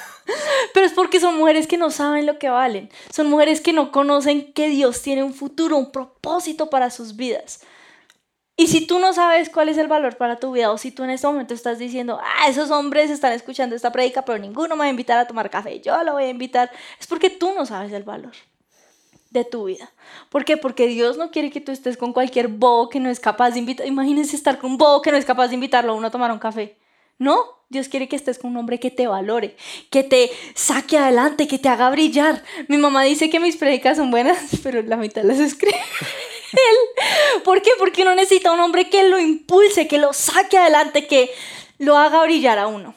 Pero 0.72 0.86
es 0.86 0.92
porque 0.94 1.20
son 1.20 1.36
mujeres 1.36 1.66
que 1.66 1.76
no 1.76 1.90
saben 1.90 2.24
lo 2.24 2.38
que 2.38 2.48
valen. 2.48 2.88
Son 3.12 3.28
mujeres 3.28 3.60
que 3.60 3.74
no 3.74 3.92
conocen 3.92 4.54
que 4.54 4.70
Dios 4.70 5.02
tiene 5.02 5.22
un 5.22 5.34
futuro, 5.34 5.76
un 5.76 5.92
propósito 5.92 6.70
para 6.70 6.90
sus 6.90 7.14
vidas. 7.14 7.60
Y 8.60 8.66
si 8.66 8.84
tú 8.84 8.98
no 8.98 9.12
sabes 9.12 9.50
cuál 9.50 9.68
es 9.68 9.78
el 9.78 9.86
valor 9.86 10.16
para 10.16 10.40
tu 10.40 10.50
vida, 10.50 10.72
o 10.72 10.78
si 10.78 10.90
tú 10.90 11.04
en 11.04 11.10
este 11.10 11.28
momento 11.28 11.54
estás 11.54 11.78
diciendo, 11.78 12.18
ah, 12.20 12.48
esos 12.48 12.72
hombres 12.72 13.08
están 13.08 13.32
escuchando 13.32 13.76
esta 13.76 13.92
predica, 13.92 14.24
pero 14.24 14.36
ninguno 14.36 14.74
me 14.74 14.80
va 14.80 14.84
a 14.86 14.90
invitar 14.90 15.16
a 15.16 15.28
tomar 15.28 15.48
café, 15.48 15.80
yo 15.80 16.02
lo 16.02 16.14
voy 16.14 16.24
a 16.24 16.28
invitar, 16.28 16.68
es 16.98 17.06
porque 17.06 17.30
tú 17.30 17.52
no 17.54 17.64
sabes 17.64 17.92
el 17.92 18.02
valor. 18.02 18.32
de 19.30 19.44
tu 19.44 19.66
vida. 19.66 19.92
¿Por 20.30 20.44
qué? 20.44 20.56
Porque 20.56 20.88
Dios 20.88 21.18
no 21.18 21.30
quiere 21.30 21.50
que 21.50 21.60
tú 21.60 21.70
estés 21.70 21.96
con 21.96 22.12
cualquier 22.12 22.48
bobo 22.48 22.88
que 22.88 22.98
no 22.98 23.10
es 23.10 23.20
capaz 23.20 23.50
de 23.50 23.60
invitar. 23.60 23.86
Imagínense 23.86 24.34
estar 24.34 24.58
con 24.58 24.72
un 24.72 24.78
bobo 24.78 25.02
que 25.02 25.12
no 25.12 25.18
es 25.18 25.26
capaz 25.26 25.48
de 25.48 25.54
invitarlo 25.54 25.92
a 25.92 25.94
uno 25.94 26.08
a 26.08 26.10
tomar 26.10 26.32
un 26.32 26.38
café. 26.38 26.78
No, 27.18 27.44
Dios 27.68 27.88
quiere 27.88 28.08
que 28.08 28.16
estés 28.16 28.38
con 28.38 28.50
un 28.52 28.56
hombre 28.56 28.80
que 28.80 28.90
te 28.90 29.06
valore, 29.06 29.56
que 29.90 30.02
te 30.02 30.30
saque 30.54 30.96
adelante, 30.98 31.46
que 31.46 31.58
te 31.58 31.68
haga 31.68 31.90
brillar. 31.90 32.42
Mi 32.68 32.78
mamá 32.78 33.02
dice 33.02 33.28
que 33.28 33.38
mis 33.38 33.56
predicas 33.56 33.98
son 33.98 34.10
buenas, 34.10 34.38
pero 34.62 34.82
la 34.82 34.96
mitad 34.96 35.22
las 35.22 35.38
escribe 35.38 35.76
él. 36.52 37.42
¿Por 37.44 37.62
qué? 37.62 37.70
Porque 37.78 38.02
uno 38.02 38.14
necesita 38.14 38.52
un 38.52 38.60
hombre 38.60 38.88
que 38.88 39.08
lo 39.08 39.18
impulse, 39.18 39.86
que 39.86 39.98
lo 39.98 40.12
saque 40.12 40.58
adelante, 40.58 41.06
que 41.06 41.30
lo 41.78 41.96
haga 41.96 42.22
brillar 42.22 42.58
a 42.58 42.66
uno. 42.66 42.94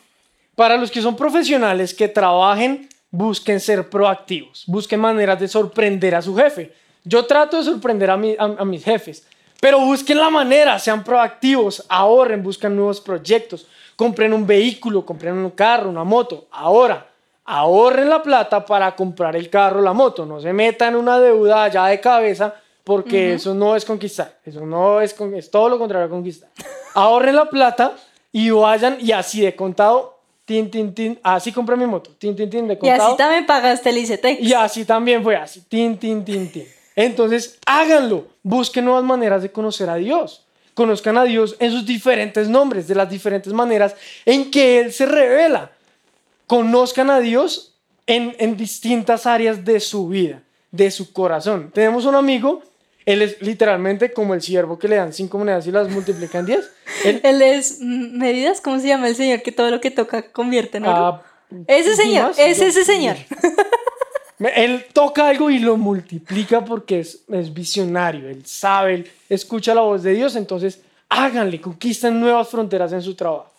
Para 0.55 0.77
los 0.77 0.91
que 0.91 1.01
son 1.01 1.15
profesionales 1.15 1.93
que 1.93 2.07
trabajen, 2.07 2.89
busquen 3.09 3.59
ser 3.59 3.89
proactivos, 3.89 4.63
busquen 4.67 4.99
maneras 4.99 5.39
de 5.39 5.47
sorprender 5.47 6.15
a 6.15 6.21
su 6.21 6.35
jefe. 6.35 6.73
Yo 7.03 7.25
trato 7.25 7.57
de 7.57 7.63
sorprender 7.63 8.09
a, 8.09 8.13
a 8.13 8.65
mis 8.65 8.83
jefes, 8.83 9.25
pero 9.59 9.79
busquen 9.79 10.17
la 10.17 10.29
manera, 10.29 10.77
sean 10.79 11.03
proactivos, 11.03 11.83
ahorren, 11.89 12.43
busquen 12.43 12.75
nuevos 12.75 13.01
proyectos 13.01 13.65
compren 14.01 14.33
un 14.33 14.47
vehículo, 14.47 15.05
compren 15.05 15.35
un 15.35 15.51
carro, 15.51 15.87
una 15.87 16.03
moto. 16.03 16.47
Ahora, 16.49 17.05
ahorren 17.45 18.09
la 18.09 18.23
plata 18.23 18.65
para 18.65 18.95
comprar 18.95 19.35
el 19.35 19.47
carro, 19.47 19.79
la 19.79 19.93
moto. 19.93 20.25
No 20.25 20.39
se 20.41 20.53
metan 20.53 20.95
en 20.95 20.99
una 20.99 21.19
deuda 21.19 21.67
ya 21.67 21.85
de 21.85 21.99
cabeza 21.99 22.55
porque 22.83 23.33
eso 23.33 23.53
no 23.53 23.75
es 23.75 23.85
conquistar. 23.85 24.39
Eso 24.45 24.65
no 24.65 25.01
es, 25.01 25.15
es 25.35 25.51
todo 25.51 25.69
lo 25.69 25.77
contrario 25.79 26.07
a 26.07 26.09
conquistar. 26.09 26.49
ahorren 26.93 27.35
la 27.35 27.49
plata 27.49 27.95
y 28.31 28.49
vayan 28.49 28.97
y 28.99 29.11
así 29.11 29.41
de 29.41 29.55
contado 29.55 30.19
Tin, 30.43 30.69
tin, 30.69 30.93
tin, 30.93 31.19
así 31.23 31.53
compré 31.53 31.77
mi 31.77 31.85
moto, 31.85 32.09
tin, 32.17 32.35
tin, 32.35 32.49
tin, 32.49 32.67
de 32.67 32.77
contado. 32.77 33.01
Y 33.01 33.07
así 33.07 33.17
también 33.17 33.45
pagaste 33.45 33.89
el 33.91 33.99
ICETEX. 33.99 34.41
Y 34.41 34.53
así 34.53 34.83
también 34.83 35.23
fue 35.23 35.37
así, 35.37 35.61
tin, 35.61 35.97
tin, 35.97 36.25
tin, 36.25 36.51
tin. 36.51 36.65
Entonces, 36.93 37.57
háganlo, 37.65 38.25
busquen 38.43 38.83
nuevas 38.83 39.03
maneras 39.03 39.43
de 39.43 39.51
conocer 39.51 39.89
a 39.89 39.95
Dios 39.95 40.43
conozcan 40.73 41.17
a 41.17 41.23
Dios 41.23 41.55
en 41.59 41.71
sus 41.71 41.85
diferentes 41.85 42.47
nombres, 42.47 42.87
de 42.87 42.95
las 42.95 43.09
diferentes 43.09 43.53
maneras 43.53 43.95
en 44.25 44.49
que 44.49 44.79
Él 44.79 44.91
se 44.91 45.05
revela. 45.05 45.71
Conozcan 46.47 47.09
a 47.09 47.19
Dios 47.19 47.75
en, 48.07 48.35
en 48.39 48.57
distintas 48.57 49.25
áreas 49.25 49.63
de 49.63 49.79
su 49.79 50.07
vida, 50.07 50.41
de 50.71 50.91
su 50.91 51.13
corazón. 51.13 51.71
Tenemos 51.73 52.05
un 52.05 52.15
amigo, 52.15 52.61
él 53.05 53.21
es 53.21 53.41
literalmente 53.41 54.11
como 54.11 54.33
el 54.33 54.41
siervo 54.41 54.77
que 54.77 54.87
le 54.87 54.95
dan 54.95 55.13
cinco 55.13 55.37
monedas 55.37 55.65
y 55.67 55.71
las 55.71 55.89
multiplica 55.89 56.39
en 56.39 56.45
diez. 56.45 56.69
Él, 57.03 57.41
es 57.41 57.79
medidas, 57.79 58.61
¿cómo 58.61 58.79
se 58.79 58.87
llama 58.87 59.07
el 59.07 59.15
señor 59.15 59.41
que 59.41 59.51
todo 59.51 59.71
lo 59.71 59.81
que 59.81 59.91
toca 59.91 60.31
convierte 60.31 60.77
en 60.77 60.85
oro? 60.85 61.05
Ah, 61.05 61.21
ese 61.67 61.95
señor, 61.95 62.31
es 62.37 62.61
ese 62.61 62.85
señor. 62.85 63.17
Él 64.55 64.85
toca 64.93 65.27
algo 65.27 65.49
y 65.49 65.59
lo 65.59 65.77
multiplica 65.77 66.65
porque 66.65 67.01
es, 67.01 67.23
es 67.29 67.53
visionario, 67.53 68.27
él 68.29 68.45
sabe, 68.45 68.95
él 68.95 69.11
escucha 69.29 69.75
la 69.75 69.81
voz 69.81 70.01
de 70.03 70.13
Dios, 70.13 70.35
entonces 70.35 70.81
háganle, 71.09 71.61
conquisten 71.61 72.19
nuevas 72.19 72.49
fronteras 72.49 72.91
en 72.93 73.01
su 73.01 73.15
trabajo. 73.15 73.50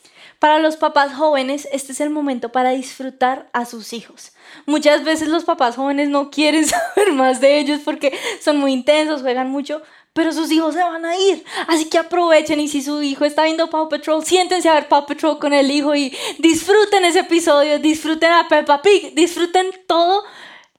Para 0.43 0.59
los 0.59 0.77
papás 0.77 1.15
jóvenes, 1.15 1.69
este 1.71 1.93
es 1.93 2.01
el 2.01 2.11
momento 2.11 2.49
para 2.49 2.71
disfrutar 2.71 3.49
a 3.53 3.65
sus 3.65 3.93
hijos. 3.93 4.33
Muchas 4.67 5.05
veces 5.05 5.29
los 5.29 5.45
papás 5.45 5.77
jóvenes 5.77 6.09
no 6.09 6.33
quieren 6.33 6.67
saber 6.67 7.13
más 7.13 7.41
de 7.41 7.61
ellos 7.61 7.83
porque 7.85 8.19
son 8.41 8.57
muy 8.57 8.73
intensos, 8.73 9.23
juegan 9.23 9.51
mucho, 9.51 9.83
pero 10.13 10.33
sus 10.33 10.51
hijos 10.51 10.75
se 10.75 10.83
van 10.83 11.05
a 11.05 11.17
ir. 11.17 11.45
Así 11.69 11.89
que 11.89 11.97
aprovechen 11.97 12.59
y 12.59 12.67
si 12.67 12.83
su 12.83 13.05
hijo 13.05 13.25
está 13.25 13.45
viendo 13.45 13.71
Paw 13.71 13.89
Patrol, 13.89 14.25
siéntense 14.25 14.69
a 14.69 14.75
ver 14.75 14.89
Paw 14.89 15.07
Patrol 15.07 15.39
con 15.39 15.53
el 15.53 15.71
hijo 15.71 15.95
y 15.95 16.13
disfruten 16.41 17.05
ese 17.05 17.21
episodio, 17.21 17.79
disfruten 17.79 18.33
a 18.33 18.49
Peppa 18.49 18.83
Pig, 18.83 19.15
disfruten 19.15 19.69
todo 19.87 20.25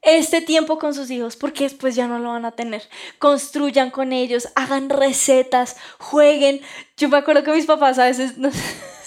este 0.02 0.42
tiempo 0.42 0.78
con 0.78 0.94
sus 0.94 1.10
hijos 1.10 1.38
porque 1.38 1.64
después 1.64 1.96
ya 1.96 2.06
no 2.06 2.20
lo 2.20 2.32
van 2.32 2.44
a 2.44 2.52
tener. 2.52 2.84
Construyan 3.18 3.92
con 3.92 4.12
ellos, 4.12 4.50
hagan 4.56 4.90
recetas, 4.90 5.78
jueguen. 6.00 6.60
Yo 6.98 7.08
me 7.08 7.16
acuerdo 7.16 7.44
que 7.44 7.54
mis 7.54 7.66
papás 7.66 7.98
a 7.98 8.08
veces 8.08 8.34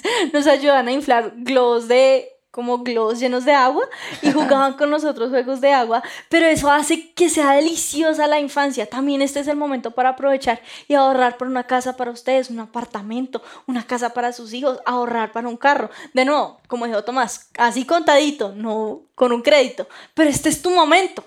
nos 0.33 0.47
ayudan 0.47 0.89
a 0.89 0.93
inflar 0.93 1.33
globos 1.37 1.89
de 1.89 2.37
como 2.57 2.79
globos 2.79 3.21
llenos 3.21 3.45
de 3.45 3.53
agua 3.53 3.87
y 4.23 4.33
jugaban 4.33 4.73
con 4.79 4.89
nosotros 4.89 5.29
juegos 5.29 5.61
de 5.61 5.73
agua, 5.73 6.03
pero 6.31 6.47
eso 6.47 6.71
hace 6.71 7.13
que 7.13 7.29
sea 7.29 7.53
deliciosa 7.53 8.27
la 8.27 8.41
infancia. 8.41 8.87
También 8.87 9.21
este 9.21 9.41
es 9.41 9.49
el 9.49 9.59
momento 9.59 9.91
para 9.91 10.09
aprovechar 10.11 10.63
y 10.89 10.95
ahorrar 10.95 11.37
por 11.37 11.49
una 11.49 11.65
casa 11.65 11.99
para 11.99 12.11
ustedes, 12.11 12.49
un 12.49 12.61
apartamento, 12.61 13.43
una 13.67 13.87
casa 13.87 14.15
para 14.15 14.33
sus 14.33 14.55
hijos, 14.55 14.81
ahorrar 14.87 15.33
para 15.33 15.49
un 15.49 15.59
carro. 15.59 15.91
De 16.15 16.25
nuevo, 16.25 16.59
como 16.67 16.87
dijo 16.87 17.05
Tomás, 17.05 17.51
así 17.59 17.85
contadito, 17.85 18.55
no 18.55 19.03
con 19.15 19.33
un 19.33 19.43
crédito, 19.43 19.87
pero 20.15 20.31
este 20.31 20.49
es 20.49 20.63
tu 20.63 20.71
momento. 20.71 21.23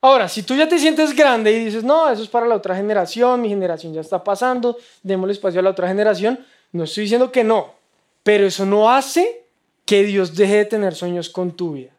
Ahora, 0.00 0.26
si 0.26 0.42
tú 0.42 0.54
ya 0.54 0.66
te 0.66 0.78
sientes 0.78 1.14
grande 1.14 1.52
y 1.52 1.66
dices, 1.66 1.84
no, 1.84 2.08
eso 2.08 2.22
es 2.22 2.30
para 2.30 2.46
la 2.46 2.54
otra 2.54 2.74
generación, 2.74 3.42
mi 3.42 3.50
generación 3.50 3.92
ya 3.92 4.00
está 4.00 4.24
pasando, 4.24 4.78
démosle 5.02 5.34
espacio 5.34 5.60
a 5.60 5.62
la 5.62 5.70
otra 5.70 5.86
generación, 5.86 6.42
no 6.72 6.84
estoy 6.84 7.02
diciendo 7.02 7.30
que 7.30 7.44
no, 7.44 7.81
pero 8.22 8.46
eso 8.46 8.64
no 8.66 8.90
hace 8.90 9.42
que 9.84 10.04
Dios 10.04 10.34
deje 10.34 10.58
de 10.58 10.64
tener 10.64 10.94
sueños 10.94 11.28
con 11.28 11.52
tu 11.52 11.72
vida. 11.72 11.90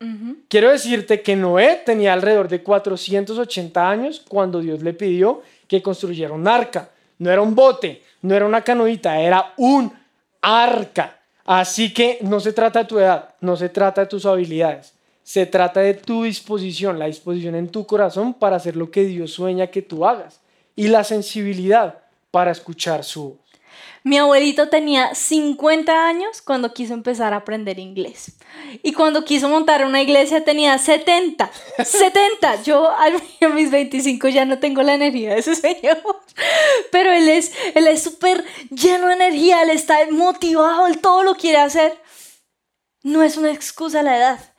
Quiero 0.48 0.72
decirte 0.72 1.22
que 1.22 1.36
Noé 1.36 1.82
tenía 1.86 2.14
alrededor 2.14 2.48
de 2.48 2.64
480 2.64 3.90
años 3.90 4.24
cuando 4.28 4.62
Dios 4.62 4.82
le 4.82 4.94
pidió 4.94 5.42
que 5.68 5.82
construyera 5.82 6.34
un 6.34 6.48
arca. 6.48 6.90
No 7.20 7.30
era 7.30 7.42
un 7.42 7.56
bote, 7.56 8.02
no 8.22 8.36
era 8.36 8.46
una 8.46 8.62
canoita, 8.62 9.20
era 9.20 9.54
un 9.58 9.92
arca. 10.42 11.20
Así 11.46 11.94
que 11.94 12.20
no 12.22 12.40
se 12.40 12.54
trata 12.54 12.80
de 12.80 12.86
tu 12.86 13.00
edad, 13.00 13.36
no 13.42 13.56
se 13.58 13.70
trata 13.70 14.02
de 14.02 14.08
tus 14.08 14.26
habilidades, 14.26 14.94
se 15.24 15.46
trata 15.46 15.82
de 15.82 15.94
tu 15.94 16.24
disposición, 16.24 17.00
la 17.00 17.08
disposición 17.08 17.56
en 17.56 17.68
tu 17.68 17.86
corazón 17.86 18.34
para 18.34 18.56
hacer 18.56 18.76
lo 18.76 18.90
que 18.90 19.04
Dios 19.04 19.34
sueña 19.34 19.68
que 19.68 19.82
tú 19.82 20.06
hagas 20.06 20.40
y 20.76 20.88
la 20.88 21.04
sensibilidad 21.04 22.00
para 22.32 22.52
escuchar 22.52 23.04
su 23.04 23.30
voz. 23.32 23.43
Mi 24.06 24.18
abuelito 24.18 24.68
tenía 24.68 25.16
50 25.16 26.08
años 26.08 26.42
cuando 26.42 26.74
quiso 26.74 26.94
empezar 26.94 27.34
a 27.34 27.38
aprender 27.38 27.80
inglés. 27.80 28.34
Y 28.82 28.92
cuando 28.92 29.24
quiso 29.24 29.48
montar 29.48 29.86
una 29.86 30.02
iglesia 30.02 30.44
tenía 30.44 30.78
70. 30.78 31.50
70. 31.84 32.64
Yo 32.64 32.90
a 33.42 33.48
mis 33.50 33.72
25 33.72 34.28
ya 34.28 34.44
no 34.44 34.60
tengo 34.60 34.84
la 34.84 34.96
energía 34.96 35.34
de 35.34 35.40
ese 35.40 35.56
señor. 35.56 36.00
Pero 36.92 37.12
él 37.14 37.30
es 37.30 37.54
él 37.76 37.88
es 37.88 38.04
súper 38.04 38.44
lleno 38.70 39.08
de 39.08 39.14
energía, 39.14 39.64
él 39.64 39.70
está 39.70 39.98
motivado, 40.12 40.88
él 40.88 41.00
todo 41.00 41.24
lo 41.24 41.36
quiere 41.36 41.60
hacer. 41.60 41.98
No 43.04 43.24
es 43.24 43.38
una 43.38 43.52
excusa 43.52 44.04
la 44.04 44.18
edad. 44.18 44.54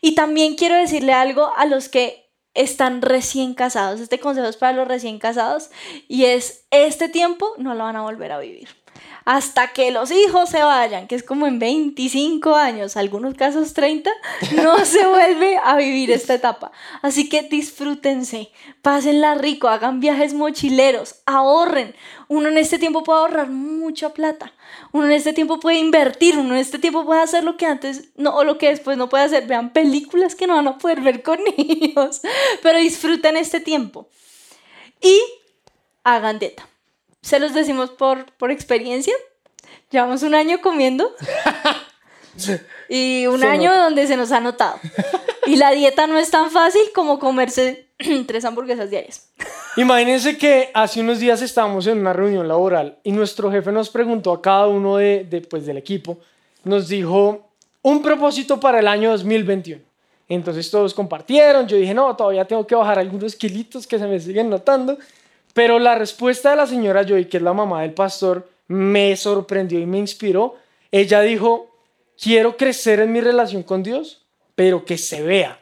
Y 0.00 0.14
también 0.14 0.56
quiero 0.56 0.76
decirle 0.76 1.12
algo 1.12 1.52
a 1.56 1.66
los 1.66 1.88
que 1.88 2.27
están 2.54 3.02
recién 3.02 3.54
casados. 3.54 4.00
Este 4.00 4.18
consejo 4.18 4.48
es 4.48 4.56
para 4.56 4.72
los 4.72 4.88
recién 4.88 5.18
casados 5.18 5.70
y 6.08 6.24
es 6.24 6.64
este 6.70 7.08
tiempo 7.08 7.54
no 7.58 7.74
lo 7.74 7.84
van 7.84 7.96
a 7.96 8.02
volver 8.02 8.32
a 8.32 8.38
vivir 8.38 8.68
hasta 9.28 9.74
que 9.74 9.90
los 9.90 10.10
hijos 10.10 10.48
se 10.48 10.62
vayan, 10.62 11.06
que 11.06 11.14
es 11.14 11.22
como 11.22 11.46
en 11.46 11.58
25 11.58 12.54
años, 12.54 12.96
algunos 12.96 13.34
casos 13.34 13.74
30, 13.74 14.10
no 14.52 14.78
se 14.86 15.06
vuelve 15.06 15.58
a 15.62 15.76
vivir 15.76 16.10
esta 16.10 16.32
etapa. 16.32 16.72
Así 17.02 17.28
que 17.28 17.42
disfrútense, 17.42 18.50
pásenla 18.80 19.34
rico, 19.34 19.68
hagan 19.68 20.00
viajes 20.00 20.32
mochileros, 20.32 21.16
ahorren. 21.26 21.94
Uno 22.28 22.48
en 22.48 22.56
este 22.56 22.78
tiempo 22.78 23.04
puede 23.04 23.18
ahorrar 23.20 23.50
mucha 23.50 24.14
plata. 24.14 24.54
Uno 24.92 25.04
en 25.04 25.12
este 25.12 25.34
tiempo 25.34 25.60
puede 25.60 25.76
invertir, 25.76 26.38
uno 26.38 26.54
en 26.54 26.60
este 26.60 26.78
tiempo 26.78 27.04
puede 27.04 27.20
hacer 27.20 27.44
lo 27.44 27.58
que 27.58 27.66
antes 27.66 28.08
no 28.16 28.34
o 28.34 28.44
lo 28.44 28.56
que 28.56 28.70
después 28.70 28.96
no 28.96 29.10
puede 29.10 29.24
hacer. 29.24 29.46
Vean 29.46 29.74
películas 29.74 30.34
que 30.34 30.46
no 30.46 30.54
van 30.54 30.68
a 30.68 30.78
poder 30.78 31.02
ver 31.02 31.22
con 31.22 31.38
niños, 31.58 32.22
pero 32.62 32.78
disfruten 32.78 33.36
este 33.36 33.60
tiempo. 33.60 34.08
Y 35.02 35.20
hagan 36.02 36.38
dieta 36.38 36.67
se 37.22 37.38
los 37.38 37.54
decimos 37.54 37.90
por, 37.90 38.26
por 38.32 38.50
experiencia. 38.50 39.14
Llevamos 39.90 40.22
un 40.22 40.34
año 40.34 40.60
comiendo. 40.60 41.14
y 42.88 43.26
un 43.26 43.44
año 43.44 43.76
donde 43.76 44.06
se 44.06 44.16
nos 44.16 44.32
ha 44.32 44.40
notado. 44.40 44.78
Y 45.46 45.56
la 45.56 45.70
dieta 45.70 46.06
no 46.06 46.18
es 46.18 46.30
tan 46.30 46.50
fácil 46.50 46.82
como 46.94 47.18
comerse 47.18 47.88
tres 48.26 48.44
hamburguesas 48.44 48.90
diarias. 48.90 49.30
Imagínense 49.76 50.36
que 50.36 50.70
hace 50.74 51.00
unos 51.00 51.20
días 51.20 51.40
estábamos 51.42 51.86
en 51.86 51.98
una 51.98 52.12
reunión 52.12 52.48
laboral 52.48 52.98
y 53.02 53.12
nuestro 53.12 53.50
jefe 53.50 53.70
nos 53.72 53.90
preguntó 53.90 54.32
a 54.32 54.42
cada 54.42 54.66
uno 54.66 54.96
de, 54.96 55.24
de 55.24 55.40
pues, 55.40 55.66
del 55.66 55.76
equipo, 55.76 56.18
nos 56.64 56.88
dijo 56.88 57.48
un 57.82 58.02
propósito 58.02 58.58
para 58.58 58.80
el 58.80 58.88
año 58.88 59.10
2021. 59.10 59.82
Entonces 60.28 60.70
todos 60.70 60.92
compartieron, 60.92 61.66
yo 61.66 61.76
dije, 61.76 61.94
no, 61.94 62.14
todavía 62.14 62.44
tengo 62.44 62.66
que 62.66 62.74
bajar 62.74 62.98
algunos 62.98 63.34
kilitos 63.34 63.86
que 63.86 63.98
se 63.98 64.06
me 64.06 64.20
siguen 64.20 64.50
notando. 64.50 64.98
Pero 65.58 65.80
la 65.80 65.96
respuesta 65.96 66.50
de 66.50 66.56
la 66.56 66.68
señora 66.68 67.04
Joy, 67.04 67.24
que 67.24 67.38
es 67.38 67.42
la 67.42 67.52
mamá 67.52 67.82
del 67.82 67.92
pastor, 67.92 68.48
me 68.68 69.16
sorprendió 69.16 69.80
y 69.80 69.86
me 69.86 69.98
inspiró. 69.98 70.54
Ella 70.92 71.20
dijo, 71.20 71.74
quiero 72.16 72.56
crecer 72.56 73.00
en 73.00 73.10
mi 73.10 73.20
relación 73.20 73.64
con 73.64 73.82
Dios, 73.82 74.24
pero 74.54 74.84
que 74.84 74.96
se 74.96 75.20
vea, 75.20 75.58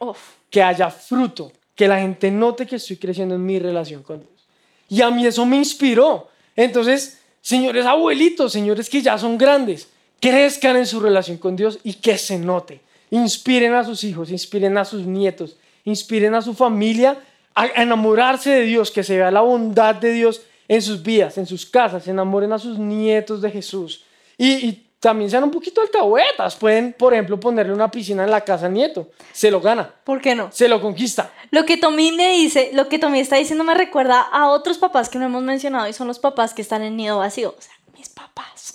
que 0.51 0.61
haya 0.61 0.91
fruto, 0.91 1.51
que 1.73 1.87
la 1.87 1.99
gente 1.99 2.29
note 2.29 2.67
que 2.67 2.75
estoy 2.75 2.97
creciendo 2.97 3.33
en 3.33 3.43
mi 3.43 3.57
relación 3.57 4.03
con 4.03 4.19
Dios. 4.19 4.47
Y 4.87 5.01
a 5.01 5.09
mí 5.09 5.25
eso 5.25 5.47
me 5.47 5.57
inspiró. 5.57 6.27
Entonces, 6.55 7.19
señores 7.41 7.83
abuelitos, 7.87 8.53
señores 8.53 8.91
que 8.91 9.01
ya 9.01 9.17
son 9.17 9.35
grandes, 9.35 9.89
crezcan 10.21 10.77
en 10.77 10.85
su 10.85 10.99
relación 10.99 11.39
con 11.39 11.55
Dios 11.55 11.79
y 11.83 11.95
que 11.95 12.19
se 12.19 12.37
note. 12.37 12.81
Inspiren 13.09 13.73
a 13.73 13.83
sus 13.83 14.03
hijos, 14.03 14.29
inspiren 14.29 14.77
a 14.77 14.85
sus 14.85 15.07
nietos, 15.07 15.57
inspiren 15.85 16.35
a 16.35 16.43
su 16.43 16.53
familia 16.53 17.17
a 17.57 17.81
enamorarse 17.81 18.51
de 18.51 18.61
Dios, 18.63 18.91
que 18.91 19.03
se 19.03 19.17
vea 19.17 19.31
la 19.31 19.41
bondad 19.41 19.95
de 19.95 20.11
Dios 20.11 20.41
en 20.67 20.81
sus 20.81 21.01
vidas, 21.01 21.37
en 21.37 21.47
sus 21.47 21.65
casas, 21.65 22.07
enamoren 22.07 22.53
a 22.53 22.59
sus 22.59 22.77
nietos 22.77 23.41
de 23.41 23.49
Jesús. 23.49 24.03
Y, 24.37 24.83
también 24.99 25.29
sean 25.29 25.43
un 25.43 25.51
poquito 25.51 25.79
alcahuetas. 25.79 26.55
Pueden, 26.55 26.91
por 26.91 27.13
ejemplo, 27.13 27.39
ponerle 27.39 27.71
una 27.71 27.89
piscina 27.89 28.23
en 28.23 28.31
la 28.31 28.41
casa 28.41 28.65
al 28.65 28.73
nieto. 28.73 29.11
Se 29.31 29.51
lo 29.51 29.61
gana. 29.61 29.93
¿Por 30.03 30.19
qué 30.19 30.33
no? 30.33 30.51
Se 30.51 30.67
lo 30.67 30.81
conquista. 30.81 31.31
Lo 31.51 31.65
que 31.65 31.77
Tommy 31.77 32.11
me 32.11 32.31
dice, 32.33 32.71
lo 32.73 32.89
que 32.89 32.97
Tommy 32.97 33.19
está 33.19 33.35
diciendo 33.35 33.63
me 33.63 33.75
recuerda 33.75 34.21
a 34.21 34.49
otros 34.49 34.79
papás 34.79 35.07
que 35.07 35.19
no 35.19 35.25
hemos 35.25 35.43
mencionado 35.43 35.87
y 35.87 35.93
son 35.93 36.07
los 36.07 36.17
papás 36.17 36.55
que 36.55 36.63
están 36.63 36.81
en 36.81 36.97
nido 36.97 37.19
vacío. 37.19 37.53
O 37.55 37.61
sea, 37.61 37.73
mis 37.95 38.09
papás. 38.09 38.73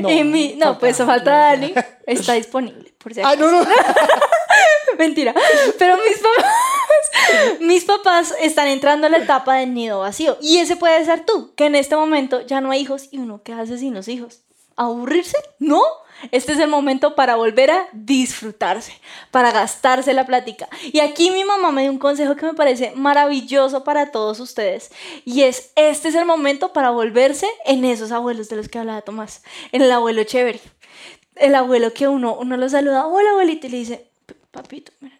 No, 0.00 0.08
no 0.56 0.78
pues 0.78 0.96
falta 0.98 1.30
Dani. 1.30 1.72
Está 2.06 2.32
disponible, 2.32 2.92
por 2.98 3.14
si 3.14 3.20
Ah, 3.20 3.36
no, 3.38 3.50
no. 3.50 3.64
Mentira. 4.98 5.32
Pero 5.78 5.96
mis 5.96 6.18
papás, 6.18 6.52
mis 7.60 7.84
papás 7.84 8.34
están 8.40 8.68
entrando 8.68 9.06
a 9.06 9.10
la 9.10 9.18
etapa 9.18 9.56
del 9.56 9.74
nido 9.74 10.00
vacío. 10.00 10.36
Y 10.40 10.58
ese 10.58 10.76
puede 10.76 11.04
ser 11.04 11.24
tú, 11.24 11.52
que 11.54 11.66
en 11.66 11.74
este 11.74 11.96
momento 11.96 12.40
ya 12.42 12.60
no 12.60 12.70
hay 12.70 12.80
hijos 12.80 13.08
y 13.10 13.18
uno 13.18 13.42
qué 13.42 13.52
hace 13.52 13.78
sin 13.78 13.94
los 13.94 14.08
hijos. 14.08 14.40
¿Aburrirse? 14.76 15.36
No. 15.58 15.82
Este 16.30 16.52
es 16.52 16.58
el 16.58 16.68
momento 16.68 17.16
para 17.16 17.34
volver 17.34 17.70
a 17.72 17.88
disfrutarse, 17.92 18.92
para 19.30 19.50
gastarse 19.50 20.12
la 20.14 20.24
plática. 20.24 20.68
Y 20.92 21.00
aquí 21.00 21.30
mi 21.30 21.44
mamá 21.44 21.72
me 21.72 21.82
dio 21.82 21.90
un 21.90 21.98
consejo 21.98 22.36
que 22.36 22.46
me 22.46 22.54
parece 22.54 22.92
maravilloso 22.94 23.82
para 23.82 24.12
todos 24.12 24.38
ustedes. 24.38 24.92
Y 25.24 25.42
es, 25.42 25.72
este 25.74 26.08
es 26.08 26.14
el 26.14 26.24
momento 26.24 26.72
para 26.72 26.90
volverse 26.90 27.48
en 27.64 27.84
esos 27.84 28.12
abuelos 28.12 28.48
de 28.48 28.56
los 28.56 28.68
que 28.68 28.78
hablaba 28.78 29.02
Tomás, 29.02 29.42
en 29.72 29.82
el 29.82 29.90
abuelo 29.90 30.22
chévere. 30.22 30.60
El 31.34 31.54
abuelo 31.54 31.92
que 31.92 32.06
uno, 32.06 32.36
uno 32.36 32.56
lo 32.56 32.68
saluda, 32.68 33.06
hola 33.06 33.30
abuelito, 33.30 33.66
y 33.66 33.70
le 33.70 33.78
dice, 33.78 34.10
papito, 34.52 34.92
mira, 35.00 35.18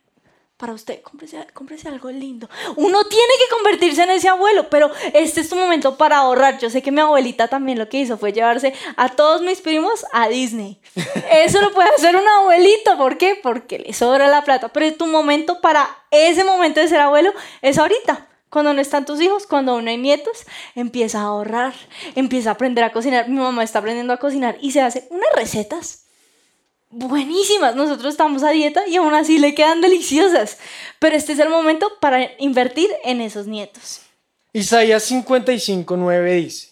para 0.63 0.75
usted, 0.75 1.03
cómprese, 1.03 1.89
algo 1.89 2.09
lindo. 2.13 2.49
Uno 2.77 3.03
tiene 3.03 3.33
que 3.37 3.53
convertirse 3.53 4.05
en 4.05 4.11
ese 4.11 4.29
abuelo, 4.29 4.71
pero 4.71 4.93
este 5.13 5.41
es 5.41 5.49
tu 5.49 5.57
momento 5.57 5.97
para 5.97 6.19
ahorrar. 6.19 6.61
Yo 6.61 6.71
sé 6.71 6.83
que 6.83 6.93
mi 6.93 7.01
abuelita 7.01 7.49
también 7.49 7.81
lo 7.81 7.89
que 7.89 7.99
hizo 7.99 8.17
fue 8.17 8.33
llevarse 8.33 8.73
a 8.97 9.09
todos 9.09 9.43
mis 9.43 9.61
primos 9.61 10.07
a 10.13 10.29
Disney. 10.29 10.81
Eso 11.33 11.61
lo 11.61 11.73
puede 11.73 11.89
hacer 11.89 12.15
un 12.15 12.29
abuelito, 12.29 12.97
¿por 12.97 13.19
qué? 13.19 13.35
Porque 13.43 13.81
le 13.81 13.93
sobra 13.93 14.29
la 14.29 14.45
plata, 14.45 14.69
pero 14.69 14.95
tu 14.95 15.07
momento 15.07 15.61
para 15.61 15.91
ese 16.13 16.45
momento 16.45 16.79
de 16.79 16.87
ser 16.87 17.01
abuelo 17.01 17.33
es 17.61 17.79
ahorita. 17.79 18.29
Cuando 18.49 18.73
no 18.73 18.81
están 18.81 19.05
tus 19.05 19.21
hijos, 19.21 19.49
cuando 19.49 19.73
aún 19.73 19.87
no 19.87 19.91
hay 19.91 19.99
nietos, 19.99 20.45
empieza 20.77 21.23
a 21.23 21.25
ahorrar, 21.25 21.75
empieza 22.15 22.51
a 22.51 22.53
aprender 22.53 22.85
a 22.85 22.93
cocinar. 22.93 23.29
Mi 23.29 23.41
mamá 23.41 23.65
está 23.65 23.81
aprendiendo 23.81 24.13
a 24.13 24.19
cocinar 24.19 24.59
y 24.61 24.71
se 24.71 24.81
hace 24.81 25.09
unas 25.11 25.33
recetas 25.35 26.02
buenísimas. 26.93 27.75
Nosotros 27.75 28.13
estamos 28.13 28.43
a 28.45 28.51
dieta 28.51 28.87
y 28.87 28.97
aún 28.97 29.15
así 29.15 29.39
le 29.39 29.55
quedan 29.55 29.81
deliciosas. 29.81 30.59
Pero 30.99 31.17
este 31.17 31.33
es 31.33 31.39
el 31.41 31.49
momento 31.49 31.91
para 32.01 32.31
invertir 32.39 32.91
en 33.03 33.21
esos 33.21 33.47
nietos. 33.47 34.03
Isaías 34.53 35.03
55, 35.05 35.97
9 35.97 36.35
dice, 36.35 36.69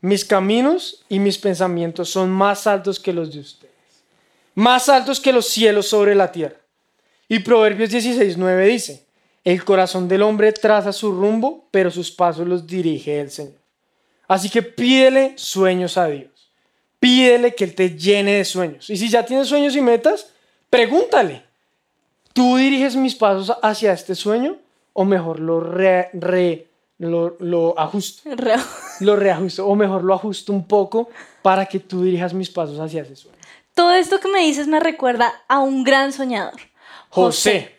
mis 0.00 0.24
caminos 0.24 1.04
y 1.08 1.18
mis 1.18 1.36
pensamientos 1.36 2.08
son 2.08 2.30
más 2.30 2.66
altos 2.66 2.98
que 2.98 3.12
los 3.12 3.30
de 3.32 3.40
ustedes, 3.40 3.74
más 4.54 4.88
altos 4.88 5.20
que 5.20 5.32
los 5.32 5.46
cielos 5.46 5.86
sobre 5.86 6.14
la 6.14 6.32
tierra. 6.32 6.56
Y 7.28 7.40
Proverbios 7.40 7.90
16, 7.90 8.38
9 8.38 8.66
dice, 8.66 9.04
el 9.44 9.62
corazón 9.64 10.08
del 10.08 10.22
hombre 10.22 10.50
traza 10.52 10.92
su 10.92 11.12
rumbo, 11.12 11.68
pero 11.70 11.90
sus 11.90 12.10
pasos 12.10 12.48
los 12.48 12.66
dirige 12.66 13.20
el 13.20 13.30
Señor. 13.30 13.60
Así 14.26 14.48
que 14.48 14.62
pídele 14.62 15.34
sueños 15.36 15.98
a 15.98 16.06
Dios 16.06 16.39
pídele 17.00 17.54
que 17.54 17.64
Él 17.64 17.74
te 17.74 17.96
llene 17.96 18.34
de 18.34 18.44
sueños. 18.44 18.88
Y 18.90 18.96
si 18.96 19.08
ya 19.08 19.24
tienes 19.24 19.48
sueños 19.48 19.74
y 19.74 19.80
metas, 19.80 20.28
pregúntale, 20.68 21.42
¿tú 22.32 22.56
diriges 22.56 22.94
mis 22.94 23.16
pasos 23.16 23.56
hacia 23.62 23.92
este 23.92 24.14
sueño 24.14 24.58
o 24.92 25.04
mejor 25.04 25.40
lo, 25.40 25.60
re, 25.60 26.10
lo, 26.98 27.36
lo 27.40 27.76
ajusto? 27.78 28.30
lo 29.00 29.16
reajusto 29.16 29.66
o 29.66 29.74
mejor 29.74 30.04
lo 30.04 30.14
ajusto 30.14 30.52
un 30.52 30.66
poco 30.68 31.08
para 31.42 31.66
que 31.66 31.80
tú 31.80 32.02
dirijas 32.04 32.34
mis 32.34 32.50
pasos 32.50 32.78
hacia 32.78 33.02
ese 33.02 33.16
sueño. 33.16 33.38
Todo 33.74 33.94
esto 33.94 34.20
que 34.20 34.28
me 34.28 34.40
dices 34.40 34.68
me 34.68 34.78
recuerda 34.78 35.32
a 35.48 35.60
un 35.60 35.84
gran 35.84 36.12
soñador. 36.12 36.60
José. 37.08 37.76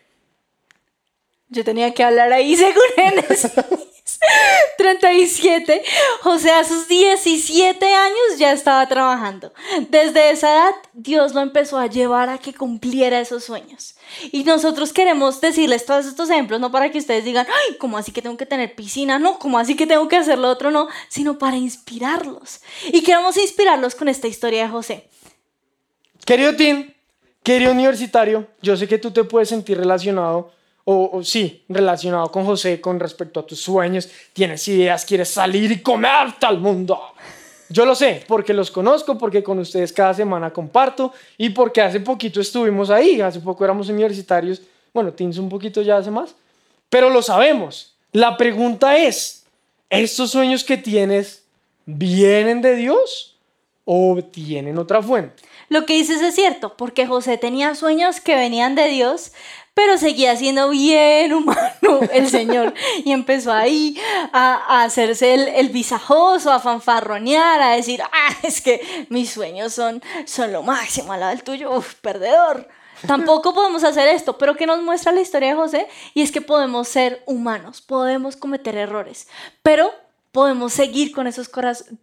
Yo 1.50 1.64
tenía 1.64 1.94
que 1.94 2.04
hablar 2.04 2.34
ahí 2.34 2.56
según 2.58 2.84
él. 2.98 3.24
37, 4.78 5.84
José 6.22 6.52
a 6.52 6.64
sus 6.64 6.88
17 6.88 7.86
años 7.86 8.38
ya 8.38 8.52
estaba 8.52 8.88
trabajando. 8.88 9.54
Desde 9.90 10.32
esa 10.32 10.52
edad, 10.52 10.76
Dios 10.94 11.34
lo 11.34 11.42
empezó 11.42 11.78
a 11.78 11.88
llevar 11.88 12.30
a 12.30 12.38
que 12.38 12.54
cumpliera 12.54 13.20
esos 13.20 13.44
sueños. 13.44 13.96
Y 14.32 14.44
nosotros 14.44 14.94
queremos 14.94 15.42
decirles 15.42 15.86
todos 15.86 16.06
estos 16.06 16.30
ejemplos, 16.30 16.60
no 16.60 16.72
para 16.72 16.92
que 16.92 17.00
ustedes 17.00 17.26
digan, 17.26 17.48
ay, 17.48 17.78
¿cómo 17.78 17.98
así 17.98 18.12
que 18.12 18.22
tengo 18.22 18.38
que 18.38 18.46
tener 18.46 18.76
piscina? 18.76 19.20
No, 19.20 19.40
¿cómo 19.40 19.58
así 19.58 19.76
que 19.76 19.88
tengo 19.88 20.08
que 20.08 20.18
hacer 20.18 20.38
lo 20.38 20.50
otro? 20.50 20.72
No, 20.72 20.88
sino 21.08 21.38
para 21.38 21.58
inspirarlos. 21.58 22.62
Y 22.92 23.02
queremos 23.02 23.38
inspirarlos 23.38 23.96
con 23.96 24.08
esta 24.08 24.28
historia 24.28 24.64
de 24.64 24.70
José. 24.70 25.10
Querido 26.26 26.56
Tim, 26.56 26.94
querido 27.42 27.72
universitario, 27.72 28.48
yo 28.62 28.78
sé 28.78 28.88
que 28.88 29.00
tú 29.00 29.12
te 29.12 29.24
puedes 29.24 29.50
sentir 29.50 29.78
relacionado 29.78 30.52
o, 30.84 31.22
sí, 31.24 31.64
relacionado 31.70 32.32
con 32.32 32.46
José 32.46 32.82
con 32.82 33.00
respecto 33.00 33.40
a 33.40 33.46
tus 33.46 33.62
sueños, 33.62 34.10
tienes 34.34 34.68
ideas, 34.68 35.06
quieres 35.06 35.30
salir 35.30 35.72
y 35.72 35.82
comerte 35.82 36.46
al 36.46 36.60
mundo. 36.60 37.00
Yo 37.70 37.86
lo 37.86 37.96
sé, 37.96 38.24
porque 38.28 38.54
los 38.54 38.70
conozco, 38.70 39.18
porque 39.18 39.44
con 39.44 39.60
ustedes 39.60 39.94
cada 39.94 40.14
semana 40.14 40.52
comparto 40.52 41.14
y 41.38 41.50
porque 41.52 41.82
hace 41.82 42.00
poquito 42.00 42.42
estuvimos 42.42 42.90
ahí, 42.90 43.22
hace 43.22 43.40
poco 43.40 43.64
éramos 43.64 43.88
universitarios, 43.90 44.62
bueno, 44.94 45.14
tienes 45.14 45.38
un 45.38 45.48
poquito 45.48 45.82
ya 45.82 45.98
hace 45.98 46.12
más, 46.12 46.36
pero 46.90 47.10
lo 47.10 47.22
sabemos. 47.22 47.96
La 48.12 48.36
pregunta 48.36 48.98
es, 48.98 49.46
¿estos 49.90 50.32
sueños 50.32 50.66
que 50.66 50.78
tienes 50.78 51.46
vienen 51.86 52.62
de 52.62 52.76
Dios 52.76 53.38
o 53.86 54.22
tienen 54.22 54.78
otra 54.78 55.02
fuente? 55.02 55.44
Lo 55.70 55.86
que 55.86 55.94
dices 55.94 56.22
es 56.22 56.36
cierto, 56.36 56.76
porque 56.76 57.08
José 57.08 57.38
tenía 57.38 57.76
sueños 57.76 58.20
que 58.20 58.36
venían 58.36 58.76
de 58.76 58.90
Dios, 58.90 59.32
pero 59.74 59.98
seguía 59.98 60.36
siendo 60.36 60.70
bien 60.70 61.34
humano 61.34 62.02
el 62.14 62.30
señor 62.30 62.74
y 63.04 63.12
empezó 63.12 63.54
ahí 63.54 63.98
a, 64.34 64.84
hacerse 64.84 65.34
el, 65.34 65.48
el, 65.48 65.70
visajoso, 65.70 66.52
a 66.52 66.60
fanfarronear, 66.60 67.62
a 67.62 67.76
decir, 67.76 68.02
ah, 68.04 68.36
es 68.44 68.62
que 68.62 69.08
mis 69.10 69.32
sueños 69.32 69.74
son, 69.74 70.02
son 70.26 70.52
lo 70.52 70.64
máximo 70.64 71.14
al 71.14 71.22
lado 71.22 71.32
del 71.32 71.44
tuyo, 71.44 71.76
Uf, 71.76 71.96
perdedor. 71.96 72.68
Tampoco 73.08 73.54
podemos 73.56 73.84
hacer 73.84 74.08
esto, 74.10 74.38
pero 74.38 74.56
¿qué 74.56 74.66
nos 74.66 74.82
muestra 74.82 75.12
la 75.12 75.22
historia 75.22 75.50
de 75.50 75.56
José? 75.56 75.88
Y 76.14 76.22
es 76.22 76.32
que 76.32 76.42
podemos 76.42 76.88
ser 76.88 77.24
humanos, 77.26 77.82
podemos 77.82 78.36
cometer 78.36 78.76
errores, 78.76 79.28
pero 79.64 79.92
podemos 80.32 80.74
seguir 80.74 81.12
con 81.12 81.28
esos 81.28 81.50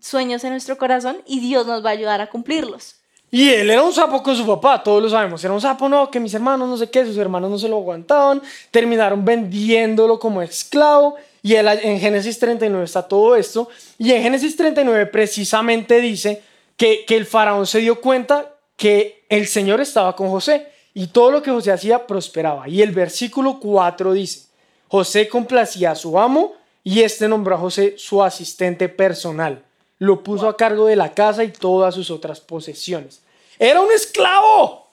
sueños 0.00 0.44
en 0.44 0.50
nuestro 0.50 0.76
corazón 0.78 1.22
y 1.26 1.40
Dios 1.40 1.66
nos 1.66 1.84
va 1.84 1.90
a 1.90 1.92
ayudar 1.92 2.20
a 2.20 2.28
cumplirlos. 2.28 2.96
Y 3.30 3.50
él 3.50 3.70
era 3.70 3.82
un 3.82 3.92
sapo 3.92 4.22
con 4.22 4.34
su 4.34 4.46
papá, 4.46 4.82
todos 4.82 5.02
lo 5.02 5.10
sabemos. 5.10 5.44
Era 5.44 5.52
un 5.52 5.60
sapo, 5.60 5.88
no, 5.88 6.10
que 6.10 6.18
mis 6.18 6.32
hermanos 6.32 6.68
no 6.68 6.76
sé 6.78 6.88
qué, 6.88 7.04
sus 7.04 7.18
hermanos 7.18 7.50
no 7.50 7.58
se 7.58 7.68
lo 7.68 7.76
aguantaban, 7.76 8.40
terminaron 8.70 9.24
vendiéndolo 9.24 10.18
como 10.18 10.40
esclavo. 10.40 11.16
Y 11.42 11.54
en 11.54 12.00
Génesis 12.00 12.38
39 12.38 12.84
está 12.84 13.02
todo 13.02 13.36
esto. 13.36 13.68
Y 13.98 14.12
en 14.12 14.22
Génesis 14.22 14.56
39 14.56 15.06
precisamente 15.06 16.00
dice 16.00 16.42
que, 16.76 17.04
que 17.06 17.16
el 17.16 17.26
faraón 17.26 17.66
se 17.66 17.80
dio 17.80 18.00
cuenta 18.00 18.54
que 18.76 19.24
el 19.28 19.46
Señor 19.46 19.80
estaba 19.80 20.16
con 20.16 20.30
José 20.30 20.68
y 20.94 21.08
todo 21.08 21.30
lo 21.30 21.42
que 21.42 21.50
José 21.50 21.70
hacía 21.70 22.06
prosperaba. 22.06 22.66
Y 22.68 22.80
el 22.80 22.92
versículo 22.92 23.60
4 23.60 24.14
dice, 24.14 24.48
José 24.88 25.28
complacía 25.28 25.90
a 25.90 25.96
su 25.96 26.18
amo 26.18 26.54
y 26.82 27.02
este 27.02 27.28
nombró 27.28 27.56
a 27.56 27.58
José 27.58 27.94
su 27.98 28.22
asistente 28.22 28.88
personal 28.88 29.67
lo 29.98 30.22
puso 30.22 30.48
a 30.48 30.56
cargo 30.56 30.86
de 30.86 30.96
la 30.96 31.14
casa 31.14 31.44
y 31.44 31.50
todas 31.50 31.94
sus 31.94 32.10
otras 32.10 32.40
posesiones. 32.40 33.22
Era 33.58 33.80
un 33.80 33.92
esclavo, 33.92 34.88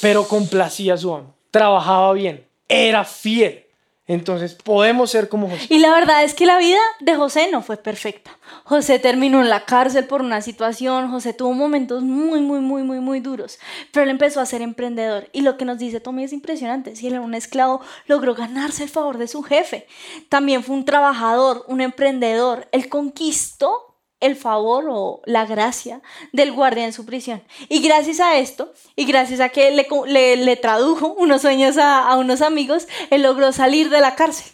pero 0.00 0.26
complacía 0.28 0.94
a 0.94 0.98
su 0.98 1.14
amo, 1.14 1.34
trabajaba 1.50 2.12
bien, 2.12 2.46
era 2.68 3.04
fiel. 3.04 3.66
Entonces 4.10 4.54
podemos 4.54 5.08
ser 5.08 5.28
como 5.28 5.48
José. 5.48 5.66
Y 5.68 5.78
la 5.78 5.92
verdad 5.92 6.24
es 6.24 6.34
que 6.34 6.44
la 6.44 6.58
vida 6.58 6.80
de 6.98 7.14
José 7.14 7.48
no 7.52 7.62
fue 7.62 7.76
perfecta. 7.76 8.36
José 8.64 8.98
terminó 8.98 9.40
en 9.40 9.48
la 9.48 9.64
cárcel 9.64 10.04
por 10.06 10.20
una 10.20 10.42
situación, 10.42 11.12
José 11.12 11.32
tuvo 11.32 11.52
momentos 11.52 12.02
muy, 12.02 12.40
muy, 12.40 12.58
muy, 12.58 12.82
muy, 12.82 12.98
muy 12.98 13.20
duros, 13.20 13.60
pero 13.92 14.02
él 14.02 14.10
empezó 14.10 14.40
a 14.40 14.46
ser 14.46 14.62
emprendedor. 14.62 15.28
Y 15.32 15.42
lo 15.42 15.56
que 15.56 15.64
nos 15.64 15.78
dice 15.78 16.00
Tommy 16.00 16.24
es 16.24 16.32
impresionante. 16.32 16.96
Si 16.96 17.06
él 17.06 17.12
era 17.12 17.22
un 17.22 17.34
esclavo, 17.34 17.82
logró 18.06 18.34
ganarse 18.34 18.82
el 18.82 18.88
favor 18.88 19.16
de 19.16 19.28
su 19.28 19.44
jefe. 19.44 19.86
También 20.28 20.64
fue 20.64 20.74
un 20.74 20.84
trabajador, 20.84 21.64
un 21.68 21.80
emprendedor. 21.80 22.66
Él 22.72 22.88
conquistó 22.88 23.89
el 24.20 24.36
favor 24.36 24.86
o 24.88 25.22
la 25.24 25.46
gracia 25.46 26.00
del 26.32 26.52
guardia 26.52 26.84
en 26.84 26.92
su 26.92 27.06
prisión. 27.06 27.42
Y 27.68 27.80
gracias 27.80 28.20
a 28.20 28.38
esto, 28.38 28.72
y 28.96 29.04
gracias 29.04 29.40
a 29.40 29.48
que 29.48 29.70
le, 29.70 30.36
le, 30.36 30.56
tradujo 30.56 31.14
unos 31.18 31.42
sueños 31.42 31.76
a, 31.78 32.08
a, 32.08 32.16
unos 32.16 32.42
amigos, 32.42 32.86
él 33.10 33.22
logró 33.22 33.52
salir 33.52 33.90
de 33.90 34.00
la 34.00 34.14
cárcel. 34.14 34.52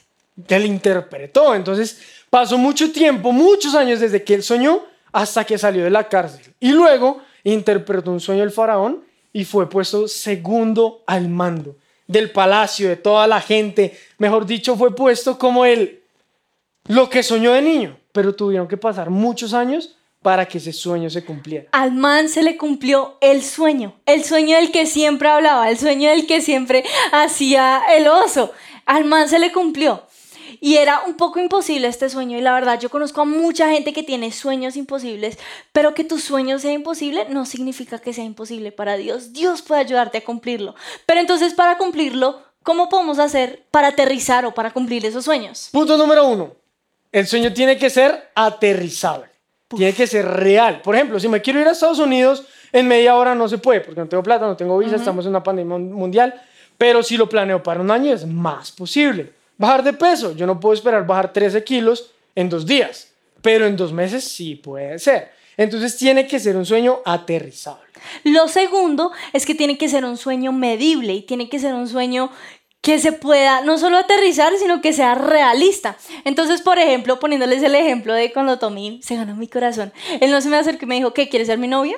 Él 0.48 0.66
interpretó, 0.66 1.54
entonces 1.54 1.98
pasó 2.30 2.58
mucho 2.58 2.92
tiempo, 2.92 3.32
muchos 3.32 3.74
años 3.74 4.00
desde 4.00 4.22
que 4.22 4.34
él 4.34 4.42
soñó 4.42 4.82
hasta 5.12 5.44
que 5.44 5.58
salió 5.58 5.84
de 5.84 5.90
la 5.90 6.08
cárcel. 6.08 6.54
Y 6.60 6.72
luego 6.72 7.22
interpretó 7.42 8.10
un 8.10 8.20
sueño 8.20 8.42
del 8.42 8.50
faraón 8.50 9.04
y 9.32 9.44
fue 9.44 9.68
puesto 9.68 10.08
segundo 10.08 11.02
al 11.06 11.28
mando. 11.28 11.76
del 12.06 12.30
palacio, 12.30 12.88
de 12.88 12.96
toda 12.96 13.26
la 13.26 13.40
gente. 13.40 13.98
Mejor 14.18 14.46
dicho, 14.46 14.76
fue 14.76 14.94
puesto 14.94 15.38
como 15.38 15.64
el 15.64 16.04
lo 16.86 17.10
que 17.10 17.22
soñó 17.22 17.52
de 17.52 17.62
niño, 17.62 17.98
pero 18.16 18.34
tuvieron 18.34 18.66
que 18.66 18.78
pasar 18.78 19.10
muchos 19.10 19.52
años 19.52 19.94
para 20.22 20.48
que 20.48 20.56
ese 20.56 20.72
sueño 20.72 21.10
se 21.10 21.22
cumpliera. 21.22 21.68
Al 21.72 21.92
man 21.92 22.30
se 22.30 22.42
le 22.42 22.56
cumplió 22.56 23.18
el 23.20 23.42
sueño, 23.42 24.00
el 24.06 24.24
sueño 24.24 24.56
del 24.56 24.72
que 24.72 24.86
siempre 24.86 25.28
hablaba, 25.28 25.68
el 25.68 25.76
sueño 25.76 26.08
del 26.08 26.26
que 26.26 26.40
siempre 26.40 26.82
hacía 27.12 27.82
el 27.94 28.08
oso. 28.08 28.52
Al 28.86 29.04
man 29.04 29.28
se 29.28 29.38
le 29.38 29.52
cumplió. 29.52 30.06
Y 30.60 30.76
era 30.76 31.02
un 31.06 31.18
poco 31.18 31.40
imposible 31.40 31.88
este 31.88 32.08
sueño 32.08 32.38
y 32.38 32.40
la 32.40 32.54
verdad 32.54 32.80
yo 32.80 32.88
conozco 32.88 33.20
a 33.20 33.26
mucha 33.26 33.68
gente 33.68 33.92
que 33.92 34.02
tiene 34.02 34.32
sueños 34.32 34.76
imposibles, 34.76 35.38
pero 35.72 35.92
que 35.92 36.02
tu 36.02 36.18
sueño 36.18 36.58
sea 36.58 36.72
imposible 36.72 37.26
no 37.28 37.44
significa 37.44 37.98
que 37.98 38.14
sea 38.14 38.24
imposible 38.24 38.72
para 38.72 38.96
Dios. 38.96 39.34
Dios 39.34 39.60
puede 39.60 39.82
ayudarte 39.82 40.16
a 40.16 40.24
cumplirlo. 40.24 40.74
Pero 41.04 41.20
entonces 41.20 41.52
para 41.52 41.76
cumplirlo, 41.76 42.40
¿cómo 42.62 42.88
podemos 42.88 43.18
hacer 43.18 43.66
para 43.70 43.88
aterrizar 43.88 44.46
o 44.46 44.54
para 44.54 44.72
cumplir 44.72 45.04
esos 45.04 45.26
sueños? 45.26 45.68
Punto 45.70 45.98
número 45.98 46.26
uno. 46.26 46.65
El 47.16 47.26
sueño 47.26 47.50
tiene 47.54 47.78
que 47.78 47.88
ser 47.88 48.28
aterrizable. 48.34 49.24
Tiene 49.68 49.94
que 49.94 50.06
ser 50.06 50.26
real. 50.26 50.82
Por 50.82 50.94
ejemplo, 50.94 51.18
si 51.18 51.28
me 51.28 51.40
quiero 51.40 51.58
ir 51.58 51.66
a 51.66 51.70
Estados 51.70 51.98
Unidos, 51.98 52.44
en 52.72 52.86
media 52.86 53.16
hora 53.16 53.34
no 53.34 53.48
se 53.48 53.56
puede, 53.56 53.80
porque 53.80 54.02
no 54.02 54.06
tengo 54.06 54.22
plata, 54.22 54.44
no 54.44 54.54
tengo 54.54 54.76
visa, 54.76 54.96
estamos 54.96 55.24
en 55.24 55.30
una 55.30 55.42
pandemia 55.42 55.78
mundial. 55.78 56.34
Pero 56.76 57.02
si 57.02 57.16
lo 57.16 57.26
planeo 57.26 57.62
para 57.62 57.80
un 57.80 57.90
año, 57.90 58.12
es 58.12 58.26
más 58.26 58.70
posible. 58.70 59.32
Bajar 59.56 59.82
de 59.82 59.94
peso, 59.94 60.36
yo 60.36 60.46
no 60.46 60.60
puedo 60.60 60.74
esperar 60.74 61.06
bajar 61.06 61.32
13 61.32 61.64
kilos 61.64 62.10
en 62.34 62.50
dos 62.50 62.66
días, 62.66 63.14
pero 63.40 63.64
en 63.64 63.78
dos 63.78 63.94
meses 63.94 64.22
sí 64.22 64.54
puede 64.54 64.98
ser. 64.98 65.32
Entonces 65.56 65.96
tiene 65.96 66.26
que 66.26 66.38
ser 66.38 66.54
un 66.54 66.66
sueño 66.66 66.98
aterrizable. 67.06 67.86
Lo 68.24 68.46
segundo 68.46 69.10
es 69.32 69.46
que 69.46 69.54
tiene 69.54 69.78
que 69.78 69.88
ser 69.88 70.04
un 70.04 70.18
sueño 70.18 70.52
medible 70.52 71.14
y 71.14 71.22
tiene 71.22 71.48
que 71.48 71.58
ser 71.58 71.72
un 71.72 71.88
sueño 71.88 72.30
que 72.86 73.00
se 73.00 73.10
pueda 73.10 73.62
no 73.62 73.78
solo 73.78 73.98
aterrizar, 73.98 74.56
sino 74.58 74.80
que 74.80 74.92
sea 74.92 75.16
realista. 75.16 75.96
Entonces, 76.24 76.62
por 76.62 76.78
ejemplo, 76.78 77.18
poniéndoles 77.18 77.60
el 77.64 77.74
ejemplo 77.74 78.14
de 78.14 78.32
cuando 78.32 78.60
Tommy 78.60 79.00
se 79.02 79.16
ganó 79.16 79.34
mi 79.34 79.48
corazón, 79.48 79.92
él 80.20 80.30
no 80.30 80.40
se 80.40 80.48
me 80.48 80.56
acercó 80.56 80.84
y 80.84 80.86
me 80.86 80.94
dijo, 80.94 81.12
¿qué? 81.12 81.28
¿Quieres 81.28 81.48
ser 81.48 81.58
mi 81.58 81.66
novia? 81.66 81.96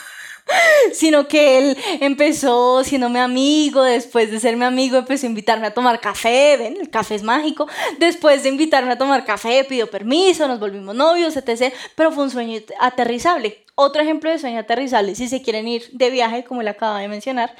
sino 0.94 1.28
que 1.28 1.58
él 1.58 1.76
empezó 2.00 2.82
siendo 2.82 3.10
mi 3.10 3.18
amigo, 3.18 3.82
después 3.82 4.30
de 4.30 4.40
ser 4.40 4.56
mi 4.56 4.64
amigo 4.64 4.96
empezó 4.96 5.26
a 5.26 5.28
invitarme 5.28 5.66
a 5.66 5.74
tomar 5.74 6.00
café, 6.00 6.56
ven, 6.56 6.78
el 6.80 6.88
café 6.88 7.16
es 7.16 7.22
mágico, 7.22 7.68
después 7.98 8.42
de 8.42 8.48
invitarme 8.48 8.92
a 8.92 8.96
tomar 8.96 9.26
café 9.26 9.64
pidió 9.64 9.90
permiso, 9.90 10.48
nos 10.48 10.58
volvimos 10.58 10.94
novios, 10.94 11.36
etc., 11.36 11.74
pero 11.94 12.10
fue 12.10 12.24
un 12.24 12.30
sueño 12.30 12.58
aterrizable. 12.80 13.66
Otro 13.74 14.00
ejemplo 14.00 14.30
de 14.30 14.38
sueño 14.38 14.60
aterrizable, 14.60 15.14
si 15.14 15.28
se 15.28 15.42
quieren 15.42 15.68
ir 15.68 15.90
de 15.92 16.08
viaje, 16.08 16.44
como 16.44 16.62
le 16.62 16.70
acaba 16.70 17.00
de 17.00 17.08
mencionar, 17.08 17.54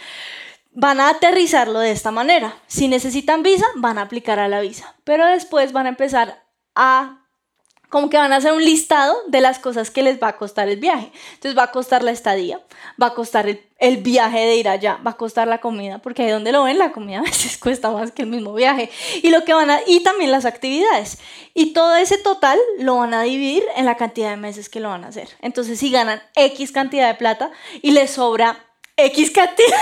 van 0.77 1.01
a 1.01 1.09
aterrizarlo 1.09 1.81
de 1.81 1.91
esta 1.91 2.12
manera. 2.12 2.55
Si 2.67 2.87
necesitan 2.87 3.43
visa, 3.43 3.65
van 3.77 3.99
a 3.99 4.03
aplicar 4.03 4.39
a 4.39 4.47
la 4.47 4.61
visa, 4.61 4.95
pero 5.05 5.27
después 5.27 5.73
van 5.73 5.87
a 5.87 5.89
empezar 5.89 6.45
a 6.75 7.23
como 7.89 8.11
que 8.11 8.17
van 8.17 8.33
a 8.33 8.37
hacer 8.37 8.53
un 8.53 8.65
listado 8.65 9.15
de 9.29 9.41
las 9.41 9.61
cosas 9.61 9.93
que 9.93 10.03
les 10.03 10.21
va 10.21 10.29
a 10.29 10.37
costar 10.37 10.69
el 10.69 10.79
viaje. 10.79 11.12
Entonces 11.35 11.57
va 11.57 11.62
a 11.62 11.71
costar 11.71 12.03
la 12.03 12.11
estadía, 12.11 12.61
va 13.01 13.07
a 13.07 13.15
costar 13.15 13.47
el, 13.79 13.97
viaje 13.99 14.39
de 14.39 14.57
ir 14.57 14.69
allá, 14.69 14.99
va 15.07 15.12
a 15.12 15.17
costar 15.17 15.47
la 15.47 15.61
comida, 15.61 15.99
porque 15.99 16.25
ahí 16.25 16.31
donde 16.31 16.51
lo 16.53 16.65
ven 16.65 16.79
la 16.79 16.93
comida 16.93 17.21
a 17.21 17.23
veces 17.23 17.57
cuesta 17.62 17.91
más 17.91 18.11
que 18.11 18.23
el 18.23 18.29
mismo 18.29 18.53
viaje. 18.53 18.91
Y, 19.23 19.31
lo 19.31 19.45
que 19.45 19.55
van 19.55 19.71
a, 19.71 19.79
y 19.87 20.03
también 20.03 20.33
las 20.33 20.45
actividades. 20.45 21.19
Y 21.55 21.73
todo 21.73 21.95
ese 21.95 22.19
total 22.19 22.59
lo 22.81 22.97
van 22.97 23.15
a 23.15 23.23
dividir 23.23 23.62
en 23.77 23.87
la 23.87 23.97
cantidad 23.97 24.31
de 24.31 24.37
meses 24.37 24.69
que 24.69 24.81
lo 24.81 24.89
van 24.91 25.05
a 25.05 25.09
hacer. 25.09 25.29
Entonces 25.41 25.79
si 25.79 25.91
ganan 25.91 26.21
X 26.35 26.73
cantidad 26.73 27.07
de 27.07 27.15
plata 27.15 27.51
y 27.81 27.93
les 27.93 28.11
sobra 28.11 28.67
X 28.96 29.30
cantidad. 29.30 29.76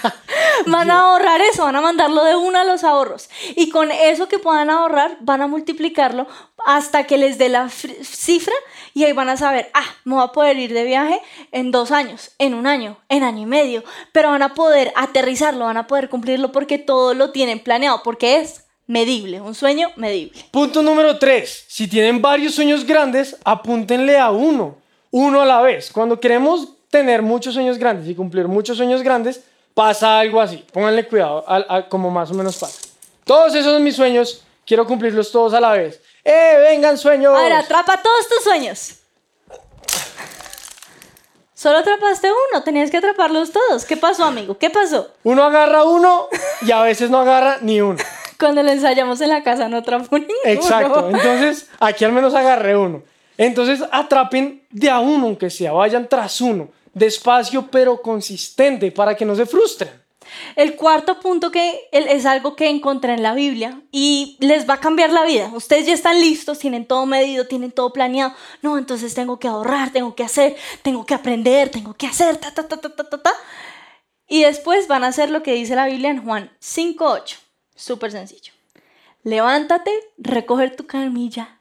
van 0.66 0.90
a 0.90 1.00
ahorrar 1.00 1.40
eso, 1.40 1.64
van 1.64 1.76
a 1.76 1.80
mandarlo 1.80 2.24
de 2.24 2.34
una 2.34 2.62
a 2.62 2.64
los 2.64 2.82
ahorros. 2.82 3.30
Y 3.54 3.70
con 3.70 3.92
eso 3.92 4.26
que 4.26 4.40
puedan 4.40 4.70
ahorrar, 4.70 5.16
van 5.20 5.42
a 5.42 5.46
multiplicarlo 5.46 6.26
hasta 6.66 7.04
que 7.04 7.16
les 7.16 7.38
dé 7.38 7.48
la 7.48 7.68
cifra 7.68 8.54
y 8.92 9.04
ahí 9.04 9.12
van 9.12 9.28
a 9.28 9.36
saber, 9.36 9.70
ah, 9.72 9.84
me 10.04 10.16
voy 10.16 10.24
a 10.24 10.32
poder 10.32 10.58
ir 10.58 10.74
de 10.74 10.84
viaje 10.84 11.20
en 11.52 11.70
dos 11.70 11.92
años, 11.92 12.32
en 12.38 12.54
un 12.54 12.66
año, 12.66 12.98
en 13.08 13.22
año 13.22 13.42
y 13.42 13.46
medio. 13.46 13.84
Pero 14.12 14.30
van 14.30 14.42
a 14.42 14.54
poder 14.54 14.92
aterrizarlo, 14.96 15.66
van 15.66 15.76
a 15.76 15.86
poder 15.86 16.08
cumplirlo 16.08 16.50
porque 16.50 16.78
todo 16.78 17.14
lo 17.14 17.30
tienen 17.30 17.60
planeado, 17.60 18.02
porque 18.02 18.40
es 18.40 18.64
medible, 18.88 19.40
un 19.40 19.54
sueño 19.54 19.90
medible. 19.94 20.44
Punto 20.50 20.82
número 20.82 21.18
tres, 21.20 21.64
si 21.68 21.86
tienen 21.86 22.20
varios 22.20 22.56
sueños 22.56 22.84
grandes, 22.84 23.36
apúntenle 23.44 24.18
a 24.18 24.32
uno, 24.32 24.78
uno 25.12 25.40
a 25.40 25.46
la 25.46 25.60
vez. 25.60 25.92
Cuando 25.92 26.18
queremos 26.18 26.70
tener 26.90 27.22
muchos 27.22 27.54
sueños 27.54 27.78
grandes 27.78 28.08
y 28.08 28.14
cumplir 28.14 28.48
muchos 28.48 28.76
sueños 28.76 29.02
grandes, 29.02 29.40
pasa 29.74 30.18
algo 30.18 30.40
así. 30.40 30.64
Pónganle 30.72 31.06
cuidado, 31.06 31.44
como 31.88 32.10
más 32.10 32.30
o 32.30 32.34
menos 32.34 32.58
pasa. 32.58 32.80
Todos 33.24 33.54
esos 33.54 33.72
son 33.72 33.84
mis 33.84 33.96
sueños, 33.96 34.44
quiero 34.66 34.86
cumplirlos 34.86 35.30
todos 35.30 35.54
a 35.54 35.60
la 35.60 35.72
vez. 35.72 36.02
¡Eh, 36.24 36.56
vengan 36.60 36.98
sueños! 36.98 37.34
Ahora, 37.38 37.60
atrapa 37.60 38.02
todos 38.02 38.28
tus 38.28 38.42
sueños. 38.42 38.96
Solo 41.54 41.78
atrapaste 41.78 42.28
uno, 42.28 42.62
tenías 42.62 42.90
que 42.90 42.96
atraparlos 42.96 43.52
todos. 43.52 43.84
¿Qué 43.84 43.96
pasó, 43.96 44.24
amigo? 44.24 44.56
¿Qué 44.58 44.70
pasó? 44.70 45.12
Uno 45.22 45.44
agarra 45.44 45.84
uno 45.84 46.28
y 46.62 46.72
a 46.72 46.80
veces 46.80 47.10
no 47.10 47.20
agarra 47.20 47.58
ni 47.60 47.80
uno. 47.82 47.98
Cuando 48.38 48.62
lo 48.62 48.70
ensayamos 48.70 49.20
en 49.20 49.28
la 49.28 49.42
casa 49.42 49.68
no 49.68 49.76
atrapó 49.76 50.18
ninguno. 50.18 50.38
Exacto, 50.44 51.10
entonces 51.10 51.68
aquí 51.78 52.06
al 52.06 52.12
menos 52.12 52.34
agarré 52.34 52.74
uno. 52.74 53.02
Entonces 53.36 53.84
atrapen 53.92 54.62
de 54.70 54.88
a 54.88 55.00
uno, 55.00 55.26
aunque 55.26 55.50
sea, 55.50 55.72
vayan 55.72 56.08
tras 56.08 56.40
uno 56.40 56.70
despacio 56.92 57.70
pero 57.70 58.00
consistente 58.00 58.90
para 58.92 59.14
que 59.16 59.24
no 59.24 59.34
se 59.34 59.46
frustren. 59.46 59.90
El 60.56 60.76
cuarto 60.76 61.18
punto 61.20 61.50
que 61.50 61.88
es 61.92 62.26
algo 62.26 62.54
que 62.54 62.68
encontré 62.68 63.14
en 63.14 63.22
la 63.22 63.34
Biblia 63.34 63.80
y 63.90 64.36
les 64.40 64.68
va 64.68 64.74
a 64.74 64.80
cambiar 64.80 65.10
la 65.10 65.24
vida. 65.24 65.50
Ustedes 65.54 65.86
ya 65.86 65.94
están 65.94 66.20
listos, 66.20 66.58
tienen 66.58 66.86
todo 66.86 67.06
medido, 67.06 67.46
tienen 67.46 67.72
todo 67.72 67.92
planeado. 67.92 68.34
No, 68.62 68.78
entonces 68.78 69.14
tengo 69.14 69.38
que 69.38 69.48
ahorrar, 69.48 69.90
tengo 69.90 70.14
que 70.14 70.24
hacer, 70.24 70.56
tengo 70.82 71.04
que 71.04 71.14
aprender, 71.14 71.70
tengo 71.70 71.94
que 71.94 72.06
hacer, 72.06 72.36
ta, 72.36 72.52
ta, 72.52 72.68
ta, 72.68 72.76
ta, 72.76 72.90
ta, 72.90 73.22
ta. 73.22 73.32
Y 74.28 74.42
después 74.42 74.86
van 74.86 75.04
a 75.04 75.08
hacer 75.08 75.30
lo 75.30 75.42
que 75.42 75.54
dice 75.54 75.74
la 75.74 75.86
Biblia 75.86 76.10
en 76.10 76.24
Juan 76.24 76.56
5.8. 76.60 77.36
Súper 77.74 78.12
sencillo. 78.12 78.52
Levántate, 79.24 79.90
recoger 80.18 80.76
tu 80.76 80.86
camilla 80.86 81.58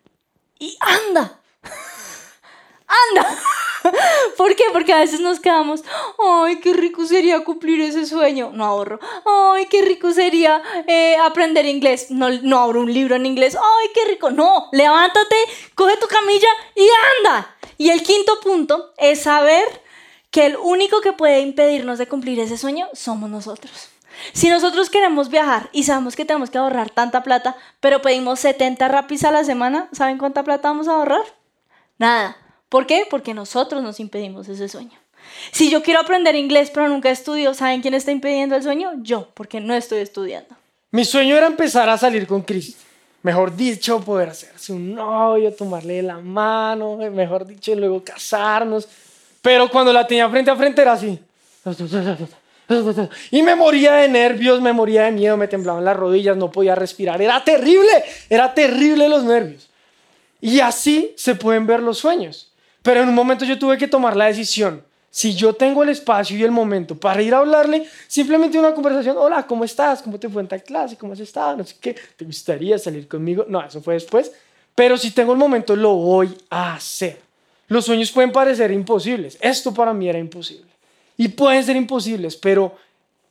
y 0.59 0.77
anda. 0.79 1.39
anda. 3.15 3.39
¿Por 4.37 4.55
qué? 4.55 4.63
Porque 4.71 4.93
a 4.93 4.99
veces 4.99 5.19
nos 5.19 5.39
quedamos, 5.39 5.83
ay, 6.19 6.59
qué 6.59 6.73
rico 6.73 7.05
sería 7.05 7.43
cumplir 7.43 7.81
ese 7.81 8.05
sueño, 8.05 8.51
no 8.53 8.65
ahorro, 8.65 8.99
ay, 9.25 9.65
qué 9.67 9.81
rico 9.81 10.11
sería 10.11 10.61
eh, 10.87 11.17
aprender 11.17 11.65
inglés, 11.65 12.07
no, 12.09 12.29
no 12.29 12.59
abro 12.59 12.81
un 12.81 12.93
libro 12.93 13.15
en 13.15 13.25
inglés, 13.25 13.55
ay, 13.55 13.87
qué 13.93 14.05
rico, 14.05 14.31
no, 14.31 14.69
levántate, 14.71 15.35
coge 15.75 15.97
tu 15.97 16.07
camilla 16.07 16.49
y 16.75 16.87
anda. 17.19 17.55
Y 17.77 17.89
el 17.89 18.03
quinto 18.03 18.39
punto 18.41 18.93
es 18.97 19.21
saber 19.21 19.65
que 20.31 20.45
el 20.45 20.57
único 20.57 21.01
que 21.01 21.13
puede 21.13 21.39
impedirnos 21.39 21.97
de 21.97 22.07
cumplir 22.07 22.39
ese 22.39 22.57
sueño 22.57 22.87
somos 22.93 23.29
nosotros. 23.29 23.89
Si 24.33 24.49
nosotros 24.49 24.89
queremos 24.89 25.29
viajar 25.29 25.69
y 25.71 25.83
sabemos 25.83 26.15
que 26.15 26.25
tenemos 26.25 26.49
que 26.49 26.57
ahorrar 26.57 26.89
tanta 26.89 27.23
plata, 27.23 27.55
pero 27.79 28.01
pedimos 28.01 28.39
70 28.41 28.87
rapis 28.89 29.23
a 29.23 29.31
la 29.31 29.43
semana, 29.43 29.87
¿saben 29.93 30.17
cuánta 30.17 30.43
plata 30.43 30.67
vamos 30.67 30.87
a 30.87 30.95
ahorrar? 30.95 31.23
Nada. 31.97 32.35
¿Por 32.69 32.85
qué? 32.85 33.05
Porque 33.09 33.33
nosotros 33.33 33.83
nos 33.83 33.99
impedimos 33.99 34.47
ese 34.47 34.69
sueño. 34.69 34.97
Si 35.51 35.69
yo 35.69 35.83
quiero 35.83 35.99
aprender 35.99 36.35
inglés 36.35 36.71
pero 36.73 36.87
nunca 36.87 37.09
estudio, 37.09 37.53
¿saben 37.53 37.81
quién 37.81 37.93
está 37.93 38.11
impidiendo 38.11 38.55
el 38.55 38.63
sueño? 38.63 38.91
Yo, 39.01 39.27
porque 39.33 39.59
no 39.59 39.73
estoy 39.73 39.99
estudiando. 39.99 40.55
Mi 40.91 41.05
sueño 41.05 41.35
era 41.35 41.47
empezar 41.47 41.89
a 41.89 41.97
salir 41.97 42.25
con 42.25 42.41
Cristo. 42.41 42.83
Mejor 43.21 43.55
dicho, 43.55 43.99
poder 43.99 44.29
hacerse 44.29 44.71
un 44.71 44.95
novio, 44.95 45.53
tomarle 45.53 46.01
la 46.01 46.19
mano, 46.19 46.97
mejor 46.97 47.45
dicho, 47.45 47.75
luego 47.75 48.03
casarnos. 48.03 48.87
Pero 49.41 49.69
cuando 49.69 49.91
la 49.91 50.07
tenía 50.07 50.29
frente 50.29 50.51
a 50.51 50.55
frente 50.55 50.81
era 50.81 50.93
así. 50.93 51.19
Y 53.31 53.41
me 53.41 53.55
moría 53.55 53.93
de 53.95 54.07
nervios, 54.07 54.61
me 54.61 54.73
moría 54.73 55.03
de 55.03 55.11
miedo, 55.11 55.35
me 55.37 55.47
temblaban 55.47 55.83
las 55.83 55.97
rodillas, 55.97 56.37
no 56.37 56.51
podía 56.51 56.75
respirar. 56.75 57.21
Era 57.21 57.43
terrible, 57.43 58.03
era 58.29 58.53
terrible 58.53 59.09
los 59.09 59.23
nervios. 59.23 59.69
Y 60.39 60.59
así 60.59 61.13
se 61.17 61.35
pueden 61.35 61.67
ver 61.67 61.81
los 61.81 61.97
sueños. 61.97 62.48
Pero 62.81 63.01
en 63.01 63.09
un 63.09 63.15
momento 63.15 63.45
yo 63.45 63.59
tuve 63.59 63.77
que 63.77 63.87
tomar 63.87 64.15
la 64.15 64.25
decisión. 64.25 64.83
Si 65.11 65.33
yo 65.33 65.53
tengo 65.53 65.83
el 65.83 65.89
espacio 65.89 66.37
y 66.37 66.43
el 66.43 66.51
momento 66.51 66.95
para 66.95 67.21
ir 67.21 67.33
a 67.33 67.39
hablarle, 67.39 67.87
simplemente 68.07 68.59
una 68.59 68.73
conversación, 68.73 69.17
hola, 69.17 69.45
¿cómo 69.47 69.63
estás? 69.63 70.01
¿Cómo 70.03 70.19
te 70.19 70.29
fue 70.29 70.41
en 70.43 70.47
tal 70.47 70.63
clase? 70.63 70.97
¿Cómo 70.97 71.13
has 71.13 71.19
estado? 71.19 71.57
No 71.57 71.63
sé 71.63 71.75
qué, 71.81 71.95
¿te 72.15 72.25
gustaría 72.25 72.77
salir 72.77 73.07
conmigo? 73.07 73.45
No, 73.47 73.63
eso 73.63 73.81
fue 73.81 73.95
después. 73.95 74.31
Pero 74.75 74.97
si 74.97 75.11
tengo 75.11 75.33
el 75.33 75.39
momento, 75.39 75.75
lo 75.75 75.95
voy 75.95 76.37
a 76.49 76.75
hacer. 76.75 77.19
Los 77.67 77.85
sueños 77.85 78.11
pueden 78.11 78.31
parecer 78.31 78.71
imposibles. 78.71 79.37
Esto 79.41 79.73
para 79.73 79.93
mí 79.93 80.07
era 80.07 80.19
imposible. 80.19 80.69
Y 81.17 81.27
pueden 81.29 81.63
ser 81.63 81.75
imposibles, 81.75 82.37
pero 82.37 82.75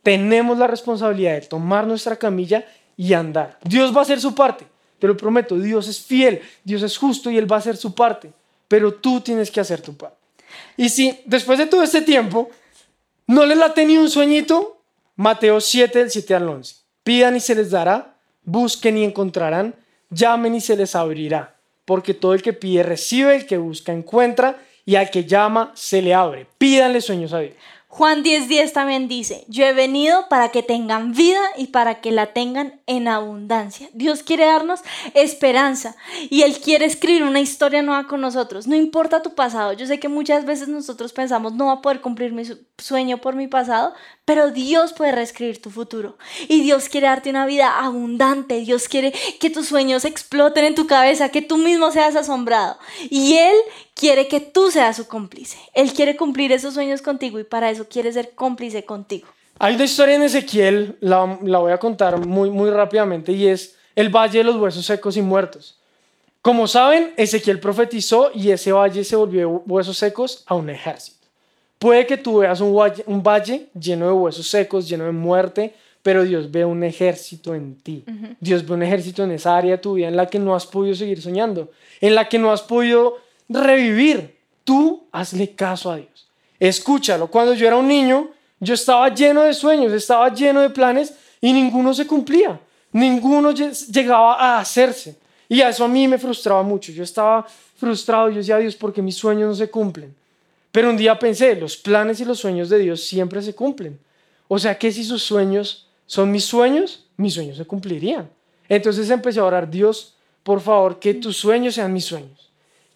tenemos 0.03 0.59
la 0.59 0.67
responsabilidad 0.67 1.35
de 1.35 1.43
tomar 1.43 1.87
nuestra 1.87 2.17
camilla 2.17 2.67
y 2.97 3.13
andar. 3.13 3.59
Dios 3.63 3.95
va 3.95 4.01
a 4.01 4.03
hacer 4.03 4.21
su 4.21 4.35
parte, 4.35 4.67
te 4.99 5.07
lo 5.07 5.17
prometo. 5.17 5.57
Dios 5.59 5.89
es 5.89 6.01
fiel, 6.01 6.43
Dios 6.65 6.83
es 6.83 6.99
justo 6.99 7.31
y 7.31 7.39
Él 7.39 7.51
va 7.51 7.57
a 7.57 7.61
hacer 7.61 7.77
su 7.77 7.95
parte 7.95 8.33
pero 8.69 8.95
tú 8.95 9.21
tienes 9.21 9.51
que 9.51 9.61
hacer 9.61 9.81
tu 9.81 9.97
parte. 9.97 10.17
Y 10.77 10.91
si 10.91 11.21
después 11.25 11.59
de 11.59 11.67
todo 11.67 11.83
este 11.83 12.03
tiempo 12.03 12.51
no 13.27 13.45
les 13.45 13.59
la 13.59 13.75
tenía 13.75 14.01
un 14.01 14.11
sueñito, 14.11 14.81
Mateo 15.17 15.61
7, 15.61 15.99
del 15.99 16.11
7 16.11 16.35
al 16.35 16.49
11. 16.49 16.77
Pidan 17.03 17.37
y 17.37 17.41
se 17.41 17.55
les 17.55 17.71
dará, 17.71 18.15
busquen 18.45 18.97
y 18.99 19.05
encontrarán, 19.05 19.75
llamen 20.11 20.55
y 20.55 20.61
se 20.61 20.77
les 20.77 20.95
abrirá. 20.95 21.57
Porque 21.85 22.15
todo 22.15 22.35
el 22.35 22.43
que 22.43 22.53
pide 22.53 22.83
recibe, 22.83 23.35
el 23.35 23.47
que 23.47 23.59
busca 23.59 23.93
encuentra, 23.93 24.59
y 24.85 24.97
al 24.97 25.11
que 25.11 25.25
llama 25.25 25.73
se 25.75 26.01
le 26.01 26.15
abre. 26.15 26.47
Pídanle 26.57 27.01
sueños 27.01 27.33
a 27.33 27.41
Dios. 27.41 27.55
Juan 27.91 28.23
10:10 28.23 28.73
también 28.73 29.09
dice, 29.09 29.45
yo 29.49 29.65
he 29.65 29.73
venido 29.73 30.29
para 30.29 30.51
que 30.51 30.63
tengan 30.63 31.13
vida 31.13 31.41
y 31.57 31.69
para 31.69 32.03
que 32.03 32.13
la 32.13 32.35
tengan 32.35 32.81
en 32.87 33.09
abundancia. 33.09 33.89
Dios 33.95 34.23
quiere 34.23 34.45
darnos 34.45 34.81
esperanza 35.15 35.97
y 36.29 36.43
Él 36.43 36.61
quiere 36.61 36.85
escribir 36.85 37.23
una 37.23 37.41
historia 37.41 37.81
nueva 37.81 38.07
con 38.07 38.21
nosotros. 38.21 38.67
No 38.67 38.77
importa 38.77 39.23
tu 39.23 39.35
pasado, 39.35 39.73
yo 39.73 39.87
sé 39.87 39.99
que 39.99 40.09
muchas 40.09 40.45
veces 40.45 40.69
nosotros 40.69 41.15
pensamos 41.15 41.55
no 41.55 41.67
va 41.67 41.73
a 41.73 41.83
poder 41.83 42.03
cumplir 42.03 42.33
mi 42.33 42.45
sueño 42.77 43.19
por 43.19 43.35
mi 43.35 43.49
pasado, 43.49 43.95
pero 44.27 44.51
Dios 44.51 44.93
puede 44.93 45.13
reescribir 45.13 45.63
tu 45.63 45.71
futuro 45.71 46.19
y 46.47 46.61
Dios 46.61 46.91
quiere 46.91 47.07
darte 47.07 47.31
una 47.31 47.47
vida 47.47 47.81
abundante. 47.81 48.61
Dios 48.61 48.87
quiere 48.87 49.15
que 49.41 49.49
tus 49.49 49.67
sueños 49.67 50.05
exploten 50.05 50.67
en 50.67 50.75
tu 50.75 50.87
cabeza, 50.87 51.31
que 51.31 51.41
tú 51.41 51.57
mismo 51.57 51.91
seas 51.91 52.17
asombrado. 52.17 52.79
Y 53.09 53.39
Él 53.39 53.57
quiere 53.99 54.29
que 54.29 54.41
tú 54.41 54.71
seas 54.71 54.97
su 54.97 55.09
cómplice. 55.09 55.59
Él 55.75 55.93
quiere 55.93 56.17
cumplir 56.17 56.53
esos 56.53 56.75
sueños 56.75 57.03
contigo 57.03 57.39
y 57.41 57.45
para 57.45 57.69
eso 57.71 57.87
quiere 57.89 58.13
ser 58.13 58.31
cómplice 58.35 58.85
contigo. 58.85 59.27
Hay 59.59 59.75
una 59.75 59.85
historia 59.85 60.15
en 60.15 60.23
Ezequiel, 60.23 60.97
la, 61.01 61.39
la 61.43 61.59
voy 61.59 61.73
a 61.73 61.79
contar 61.79 62.25
muy, 62.25 62.49
muy 62.49 62.71
rápidamente, 62.71 63.33
y 63.33 63.49
es 63.49 63.77
el 63.97 64.09
valle 64.09 64.39
de 64.39 64.45
los 64.45 64.57
huesos 64.57 64.87
secos 64.87 65.17
y 65.17 65.23
muertos. 65.23 65.81
Como 66.41 66.69
saben, 66.69 67.13
Ezequiel 67.17 67.59
profetizó 67.59 68.31
y 68.33 68.53
ese 68.53 68.71
valle 68.71 69.03
se 69.03 69.17
volvió 69.17 69.65
huesos 69.67 69.99
secos 69.99 70.45
a 70.47 70.55
un 70.55 70.71
ejército. 70.71 71.27
Puede 71.81 72.07
que 72.07 72.17
tú 72.17 72.39
veas 72.39 72.61
un 72.61 73.23
valle, 73.23 73.67
lleno 73.79 74.07
de 74.07 74.13
huesos 74.13 74.47
secos, 74.47 74.89
lleno 74.89 75.05
de 75.05 75.13
muerte, 75.13 75.75
pero 76.03 76.23
Dios 76.23 76.51
ve 76.51 76.65
un 76.65 76.85
ejército 76.85 77.55
en 77.55 77.77
ti. 77.77 78.05
Dios 78.41 78.65
ve 78.67 78.75
un 78.75 78.83
ejército 78.85 79.25
en 79.25 79.33
esa 79.33 79.57
área 79.57 79.73
de 79.73 79.79
tu 79.79 79.95
vida 79.95 80.09
en 80.09 80.17
la 80.17 80.27
que 80.27 80.39
no 80.39 80.55
has 80.55 80.67
podido 80.67 80.95
seguir 80.95 81.21
soñando, 81.21 81.71
en 82.01 82.15
la 82.15 82.29
que 82.29 82.39
no 82.39 82.53
has 82.53 82.63
podido 82.63 83.19
revivir. 83.49 84.39
Tú 84.65 85.07
hazle 85.13 85.55
caso 85.55 85.91
a 85.91 85.97
Dios. 85.97 86.29
Escúchalo. 86.59 87.29
Cuando 87.29 87.55
yo 87.55 87.67
era 87.67 87.77
un 87.77 87.89
niño, 87.89 88.31
yo 88.61 88.75
estaba 88.75 89.09
lleno 89.15 89.43
de 89.43 89.55
sueños, 89.55 89.93
estaba 89.93 90.33
lleno 90.33 90.61
de 90.61 90.71
planes 90.71 91.15
y 91.41 91.53
ninguno 91.53 91.95
se 91.95 92.07
cumplía. 92.07 92.59
Ninguno 92.93 93.53
llegaba 93.53 94.35
a 94.35 94.61
hacerse. 94.61 95.17
Y 95.49 95.61
eso 95.61 95.85
a 95.85 95.89
mí 95.89 96.07
me 96.09 96.19
frustraba 96.19 96.63
mucho. 96.63 96.93
Yo 96.93 97.03
estaba 97.03 97.47
frustrado. 97.77 98.29
Yo 98.29 98.37
decía, 98.37 98.59
Dios, 98.59 98.77
porque 98.77 99.01
mis 99.01 99.17
sueños 99.17 99.49
no 99.49 99.55
se 99.55 99.71
cumplen? 99.71 100.15
Pero 100.71 100.91
un 100.91 100.97
día 100.97 101.19
pensé, 101.19 101.55
los 101.57 101.77
planes 101.77 102.21
y 102.21 102.25
los 102.25 102.39
sueños 102.39 102.69
de 102.69 102.79
Dios 102.79 103.05
siempre 103.05 103.41
se 103.41 103.55
cumplen. 103.55 103.99
O 104.49 104.59
sea 104.59 104.79
que 104.79 104.93
si 104.93 105.05
sus 105.05 105.23
sueños 105.23 105.87
son 106.07 106.31
mis 106.31 106.45
sueños, 106.45 107.07
mis 107.17 107.35
sueños 107.35 107.57
se 107.57 107.65
cumplirían. 107.65 108.29
Entonces 108.69 109.09
empecé 109.11 109.41
a 109.41 109.45
orar, 109.45 109.71
Dios, 109.71 110.15
por 110.43 110.61
favor, 110.61 110.99
que 110.99 111.15
tus 111.15 111.37
sueños 111.37 111.75
sean 111.75 111.93
mis 111.93 112.05
sueños. 112.05 112.48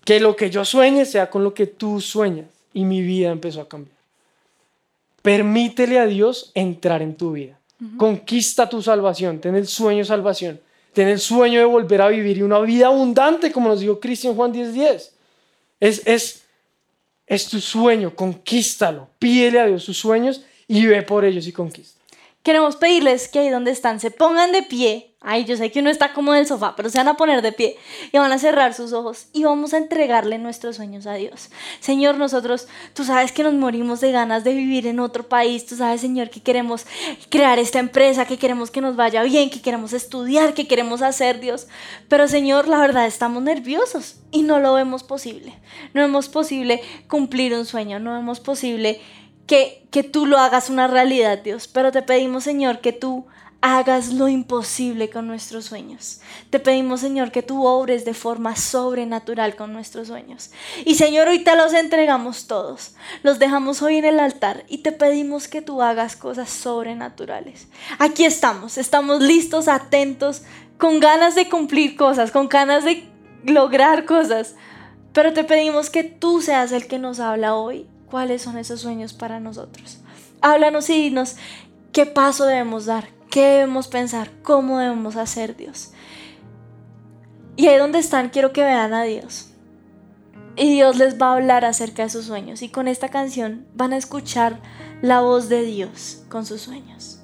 Que 0.04 0.20
lo 0.20 0.34
que 0.34 0.50
yo 0.50 0.64
sueñe 0.64 1.04
sea 1.04 1.30
con 1.30 1.44
lo 1.44 1.54
que 1.54 1.66
tú 1.66 2.00
sueñas. 2.00 2.46
Y 2.74 2.84
mi 2.84 3.02
vida 3.02 3.30
empezó 3.30 3.60
a 3.60 3.68
cambiar. 3.68 3.96
Permítele 5.20 5.98
a 5.98 6.06
Dios 6.06 6.50
entrar 6.54 7.02
en 7.02 7.14
tu 7.16 7.32
vida. 7.32 7.58
Conquista 7.96 8.68
tu 8.68 8.82
salvación. 8.82 9.40
Ten 9.40 9.54
el 9.54 9.66
sueño 9.66 9.98
de 9.98 10.04
salvación. 10.04 10.60
Ten 10.92 11.08
el 11.08 11.18
sueño 11.18 11.58
de 11.60 11.64
volver 11.66 12.02
a 12.02 12.08
vivir 12.08 12.38
y 12.38 12.42
una 12.42 12.60
vida 12.60 12.86
abundante, 12.86 13.50
como 13.50 13.68
nos 13.68 13.80
dijo 13.80 13.98
Cristian 13.98 14.34
Juan 14.34 14.52
10:10. 14.52 14.72
10. 14.72 15.12
Es, 15.80 16.06
es 16.06 16.42
es 17.32 17.48
tu 17.48 17.60
sueño, 17.60 18.14
conquístalo. 18.14 19.08
Pídele 19.18 19.58
a 19.58 19.66
Dios 19.66 19.84
sus 19.84 19.96
sueños 19.96 20.42
y 20.68 20.84
ve 20.84 21.00
por 21.00 21.24
ellos 21.24 21.46
y 21.46 21.52
conquista. 21.52 21.98
Queremos 22.42 22.74
pedirles 22.74 23.28
que 23.28 23.38
ahí 23.38 23.50
donde 23.50 23.70
están 23.70 24.00
se 24.00 24.10
pongan 24.10 24.50
de 24.50 24.64
pie. 24.64 25.14
Ay, 25.20 25.44
yo 25.44 25.56
sé 25.56 25.70
que 25.70 25.78
uno 25.78 25.90
está 25.90 26.12
como 26.12 26.34
en 26.34 26.40
el 26.40 26.46
sofá, 26.48 26.74
pero 26.74 26.90
se 26.90 26.98
van 26.98 27.06
a 27.06 27.16
poner 27.16 27.42
de 27.42 27.52
pie 27.52 27.76
y 28.10 28.18
van 28.18 28.32
a 28.32 28.38
cerrar 28.38 28.74
sus 28.74 28.92
ojos 28.92 29.28
y 29.32 29.44
vamos 29.44 29.72
a 29.72 29.78
entregarle 29.78 30.36
nuestros 30.38 30.74
sueños 30.74 31.06
a 31.06 31.14
Dios. 31.14 31.50
Señor, 31.78 32.16
nosotros, 32.18 32.66
tú 32.94 33.04
sabes 33.04 33.30
que 33.30 33.44
nos 33.44 33.54
morimos 33.54 34.00
de 34.00 34.10
ganas 34.10 34.42
de 34.42 34.54
vivir 34.54 34.88
en 34.88 34.98
otro 34.98 35.28
país. 35.28 35.64
Tú 35.64 35.76
sabes, 35.76 36.00
Señor, 36.00 36.30
que 36.30 36.40
queremos 36.40 36.84
crear 37.28 37.60
esta 37.60 37.78
empresa, 37.78 38.26
que 38.26 38.36
queremos 38.38 38.72
que 38.72 38.80
nos 38.80 38.96
vaya 38.96 39.22
bien, 39.22 39.48
que 39.48 39.62
queremos 39.62 39.92
estudiar, 39.92 40.54
que 40.54 40.66
queremos 40.66 41.02
hacer, 41.02 41.38
Dios. 41.38 41.68
Pero, 42.08 42.26
Señor, 42.26 42.66
la 42.66 42.80
verdad 42.80 43.06
estamos 43.06 43.44
nerviosos 43.44 44.16
y 44.32 44.42
no 44.42 44.58
lo 44.58 44.74
vemos 44.74 45.04
posible. 45.04 45.54
No 45.94 46.00
vemos 46.00 46.28
posible 46.28 46.80
cumplir 47.06 47.54
un 47.54 47.66
sueño, 47.66 48.00
no 48.00 48.14
vemos 48.14 48.40
posible 48.40 49.00
que, 49.46 49.86
que 49.90 50.02
tú 50.02 50.26
lo 50.26 50.38
hagas 50.38 50.70
una 50.70 50.86
realidad, 50.86 51.38
Dios. 51.38 51.68
Pero 51.68 51.92
te 51.92 52.02
pedimos, 52.02 52.44
Señor, 52.44 52.80
que 52.80 52.92
tú 52.92 53.26
hagas 53.62 54.12
lo 54.12 54.26
imposible 54.28 55.08
con 55.08 55.28
nuestros 55.28 55.66
sueños. 55.66 56.20
Te 56.50 56.58
pedimos, 56.58 57.00
Señor, 57.00 57.30
que 57.30 57.42
tú 57.42 57.64
obres 57.64 58.04
de 58.04 58.12
forma 58.12 58.56
sobrenatural 58.56 59.54
con 59.54 59.72
nuestros 59.72 60.08
sueños. 60.08 60.50
Y 60.84 60.96
Señor, 60.96 61.28
hoy 61.28 61.44
te 61.44 61.54
los 61.56 61.72
entregamos 61.72 62.48
todos. 62.48 62.96
Los 63.22 63.38
dejamos 63.38 63.80
hoy 63.80 63.98
en 63.98 64.04
el 64.04 64.18
altar 64.18 64.64
y 64.68 64.78
te 64.78 64.90
pedimos 64.90 65.46
que 65.46 65.62
tú 65.62 65.80
hagas 65.80 66.16
cosas 66.16 66.50
sobrenaturales. 66.50 67.68
Aquí 68.00 68.24
estamos, 68.24 68.78
estamos 68.78 69.22
listos, 69.22 69.68
atentos, 69.68 70.42
con 70.76 70.98
ganas 70.98 71.36
de 71.36 71.48
cumplir 71.48 71.94
cosas, 71.94 72.32
con 72.32 72.48
ganas 72.48 72.84
de 72.84 73.08
lograr 73.44 74.06
cosas. 74.06 74.56
Pero 75.12 75.32
te 75.32 75.44
pedimos 75.44 75.88
que 75.88 76.02
tú 76.02 76.42
seas 76.42 76.72
el 76.72 76.88
que 76.88 76.98
nos 76.98 77.20
habla 77.20 77.54
hoy 77.54 77.86
cuáles 78.12 78.42
son 78.42 78.58
esos 78.58 78.82
sueños 78.82 79.14
para 79.14 79.40
nosotros. 79.40 80.00
Háblanos 80.42 80.90
y 80.90 81.00
dinos 81.04 81.36
qué 81.92 82.04
paso 82.04 82.44
debemos 82.44 82.84
dar, 82.84 83.08
qué 83.30 83.40
debemos 83.42 83.88
pensar, 83.88 84.30
cómo 84.42 84.78
debemos 84.78 85.16
hacer 85.16 85.56
Dios. 85.56 85.92
Y 87.56 87.68
ahí 87.68 87.78
donde 87.78 88.00
están, 88.00 88.28
quiero 88.28 88.52
que 88.52 88.62
vean 88.62 88.92
a 88.92 89.04
Dios. 89.04 89.54
Y 90.56 90.74
Dios 90.74 90.98
les 90.98 91.18
va 91.18 91.28
a 91.28 91.36
hablar 91.36 91.64
acerca 91.64 92.02
de 92.02 92.10
sus 92.10 92.26
sueños. 92.26 92.60
Y 92.60 92.68
con 92.68 92.86
esta 92.86 93.08
canción 93.08 93.64
van 93.74 93.94
a 93.94 93.96
escuchar 93.96 94.60
la 95.00 95.22
voz 95.22 95.48
de 95.48 95.62
Dios 95.62 96.22
con 96.28 96.44
sus 96.44 96.60
sueños. 96.60 97.18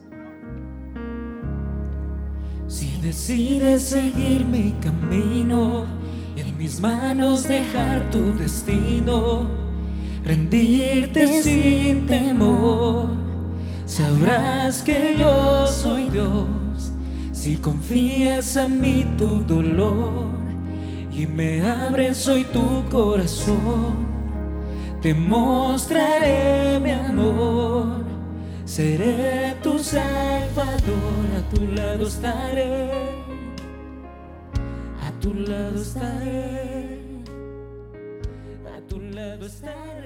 Si 2.66 2.98
decides 3.02 3.82
seguir 3.82 4.42
mi 4.46 4.72
camino, 4.80 5.84
en 6.34 6.56
mis 6.56 6.80
manos 6.80 7.46
dejar 7.46 8.10
tu 8.10 8.34
destino 8.38 9.57
rendirte 10.28 11.42
sin 11.42 12.06
temor. 12.06 13.08
Sabrás 13.86 14.82
que 14.82 15.16
yo 15.18 15.66
soy 15.66 16.10
Dios 16.10 16.92
si 17.32 17.56
confías 17.56 18.56
a 18.58 18.68
mí 18.68 19.06
tu 19.16 19.42
dolor 19.44 20.26
y 21.10 21.26
me 21.26 21.62
abres 21.62 22.28
hoy 22.28 22.44
tu 22.44 22.84
corazón. 22.90 24.06
Te 25.00 25.14
mostraré 25.14 26.78
mi 26.80 26.90
amor, 26.90 28.04
seré 28.64 29.54
tu 29.62 29.78
salvador, 29.78 31.24
a 31.38 31.54
tu 31.54 31.66
lado 31.68 32.06
estaré, 32.06 32.90
a 35.06 35.10
tu 35.20 35.32
lado 35.32 35.80
estaré. 35.80 36.68
tu 38.88 38.98
lado 39.00 39.46
estaré. 39.46 39.97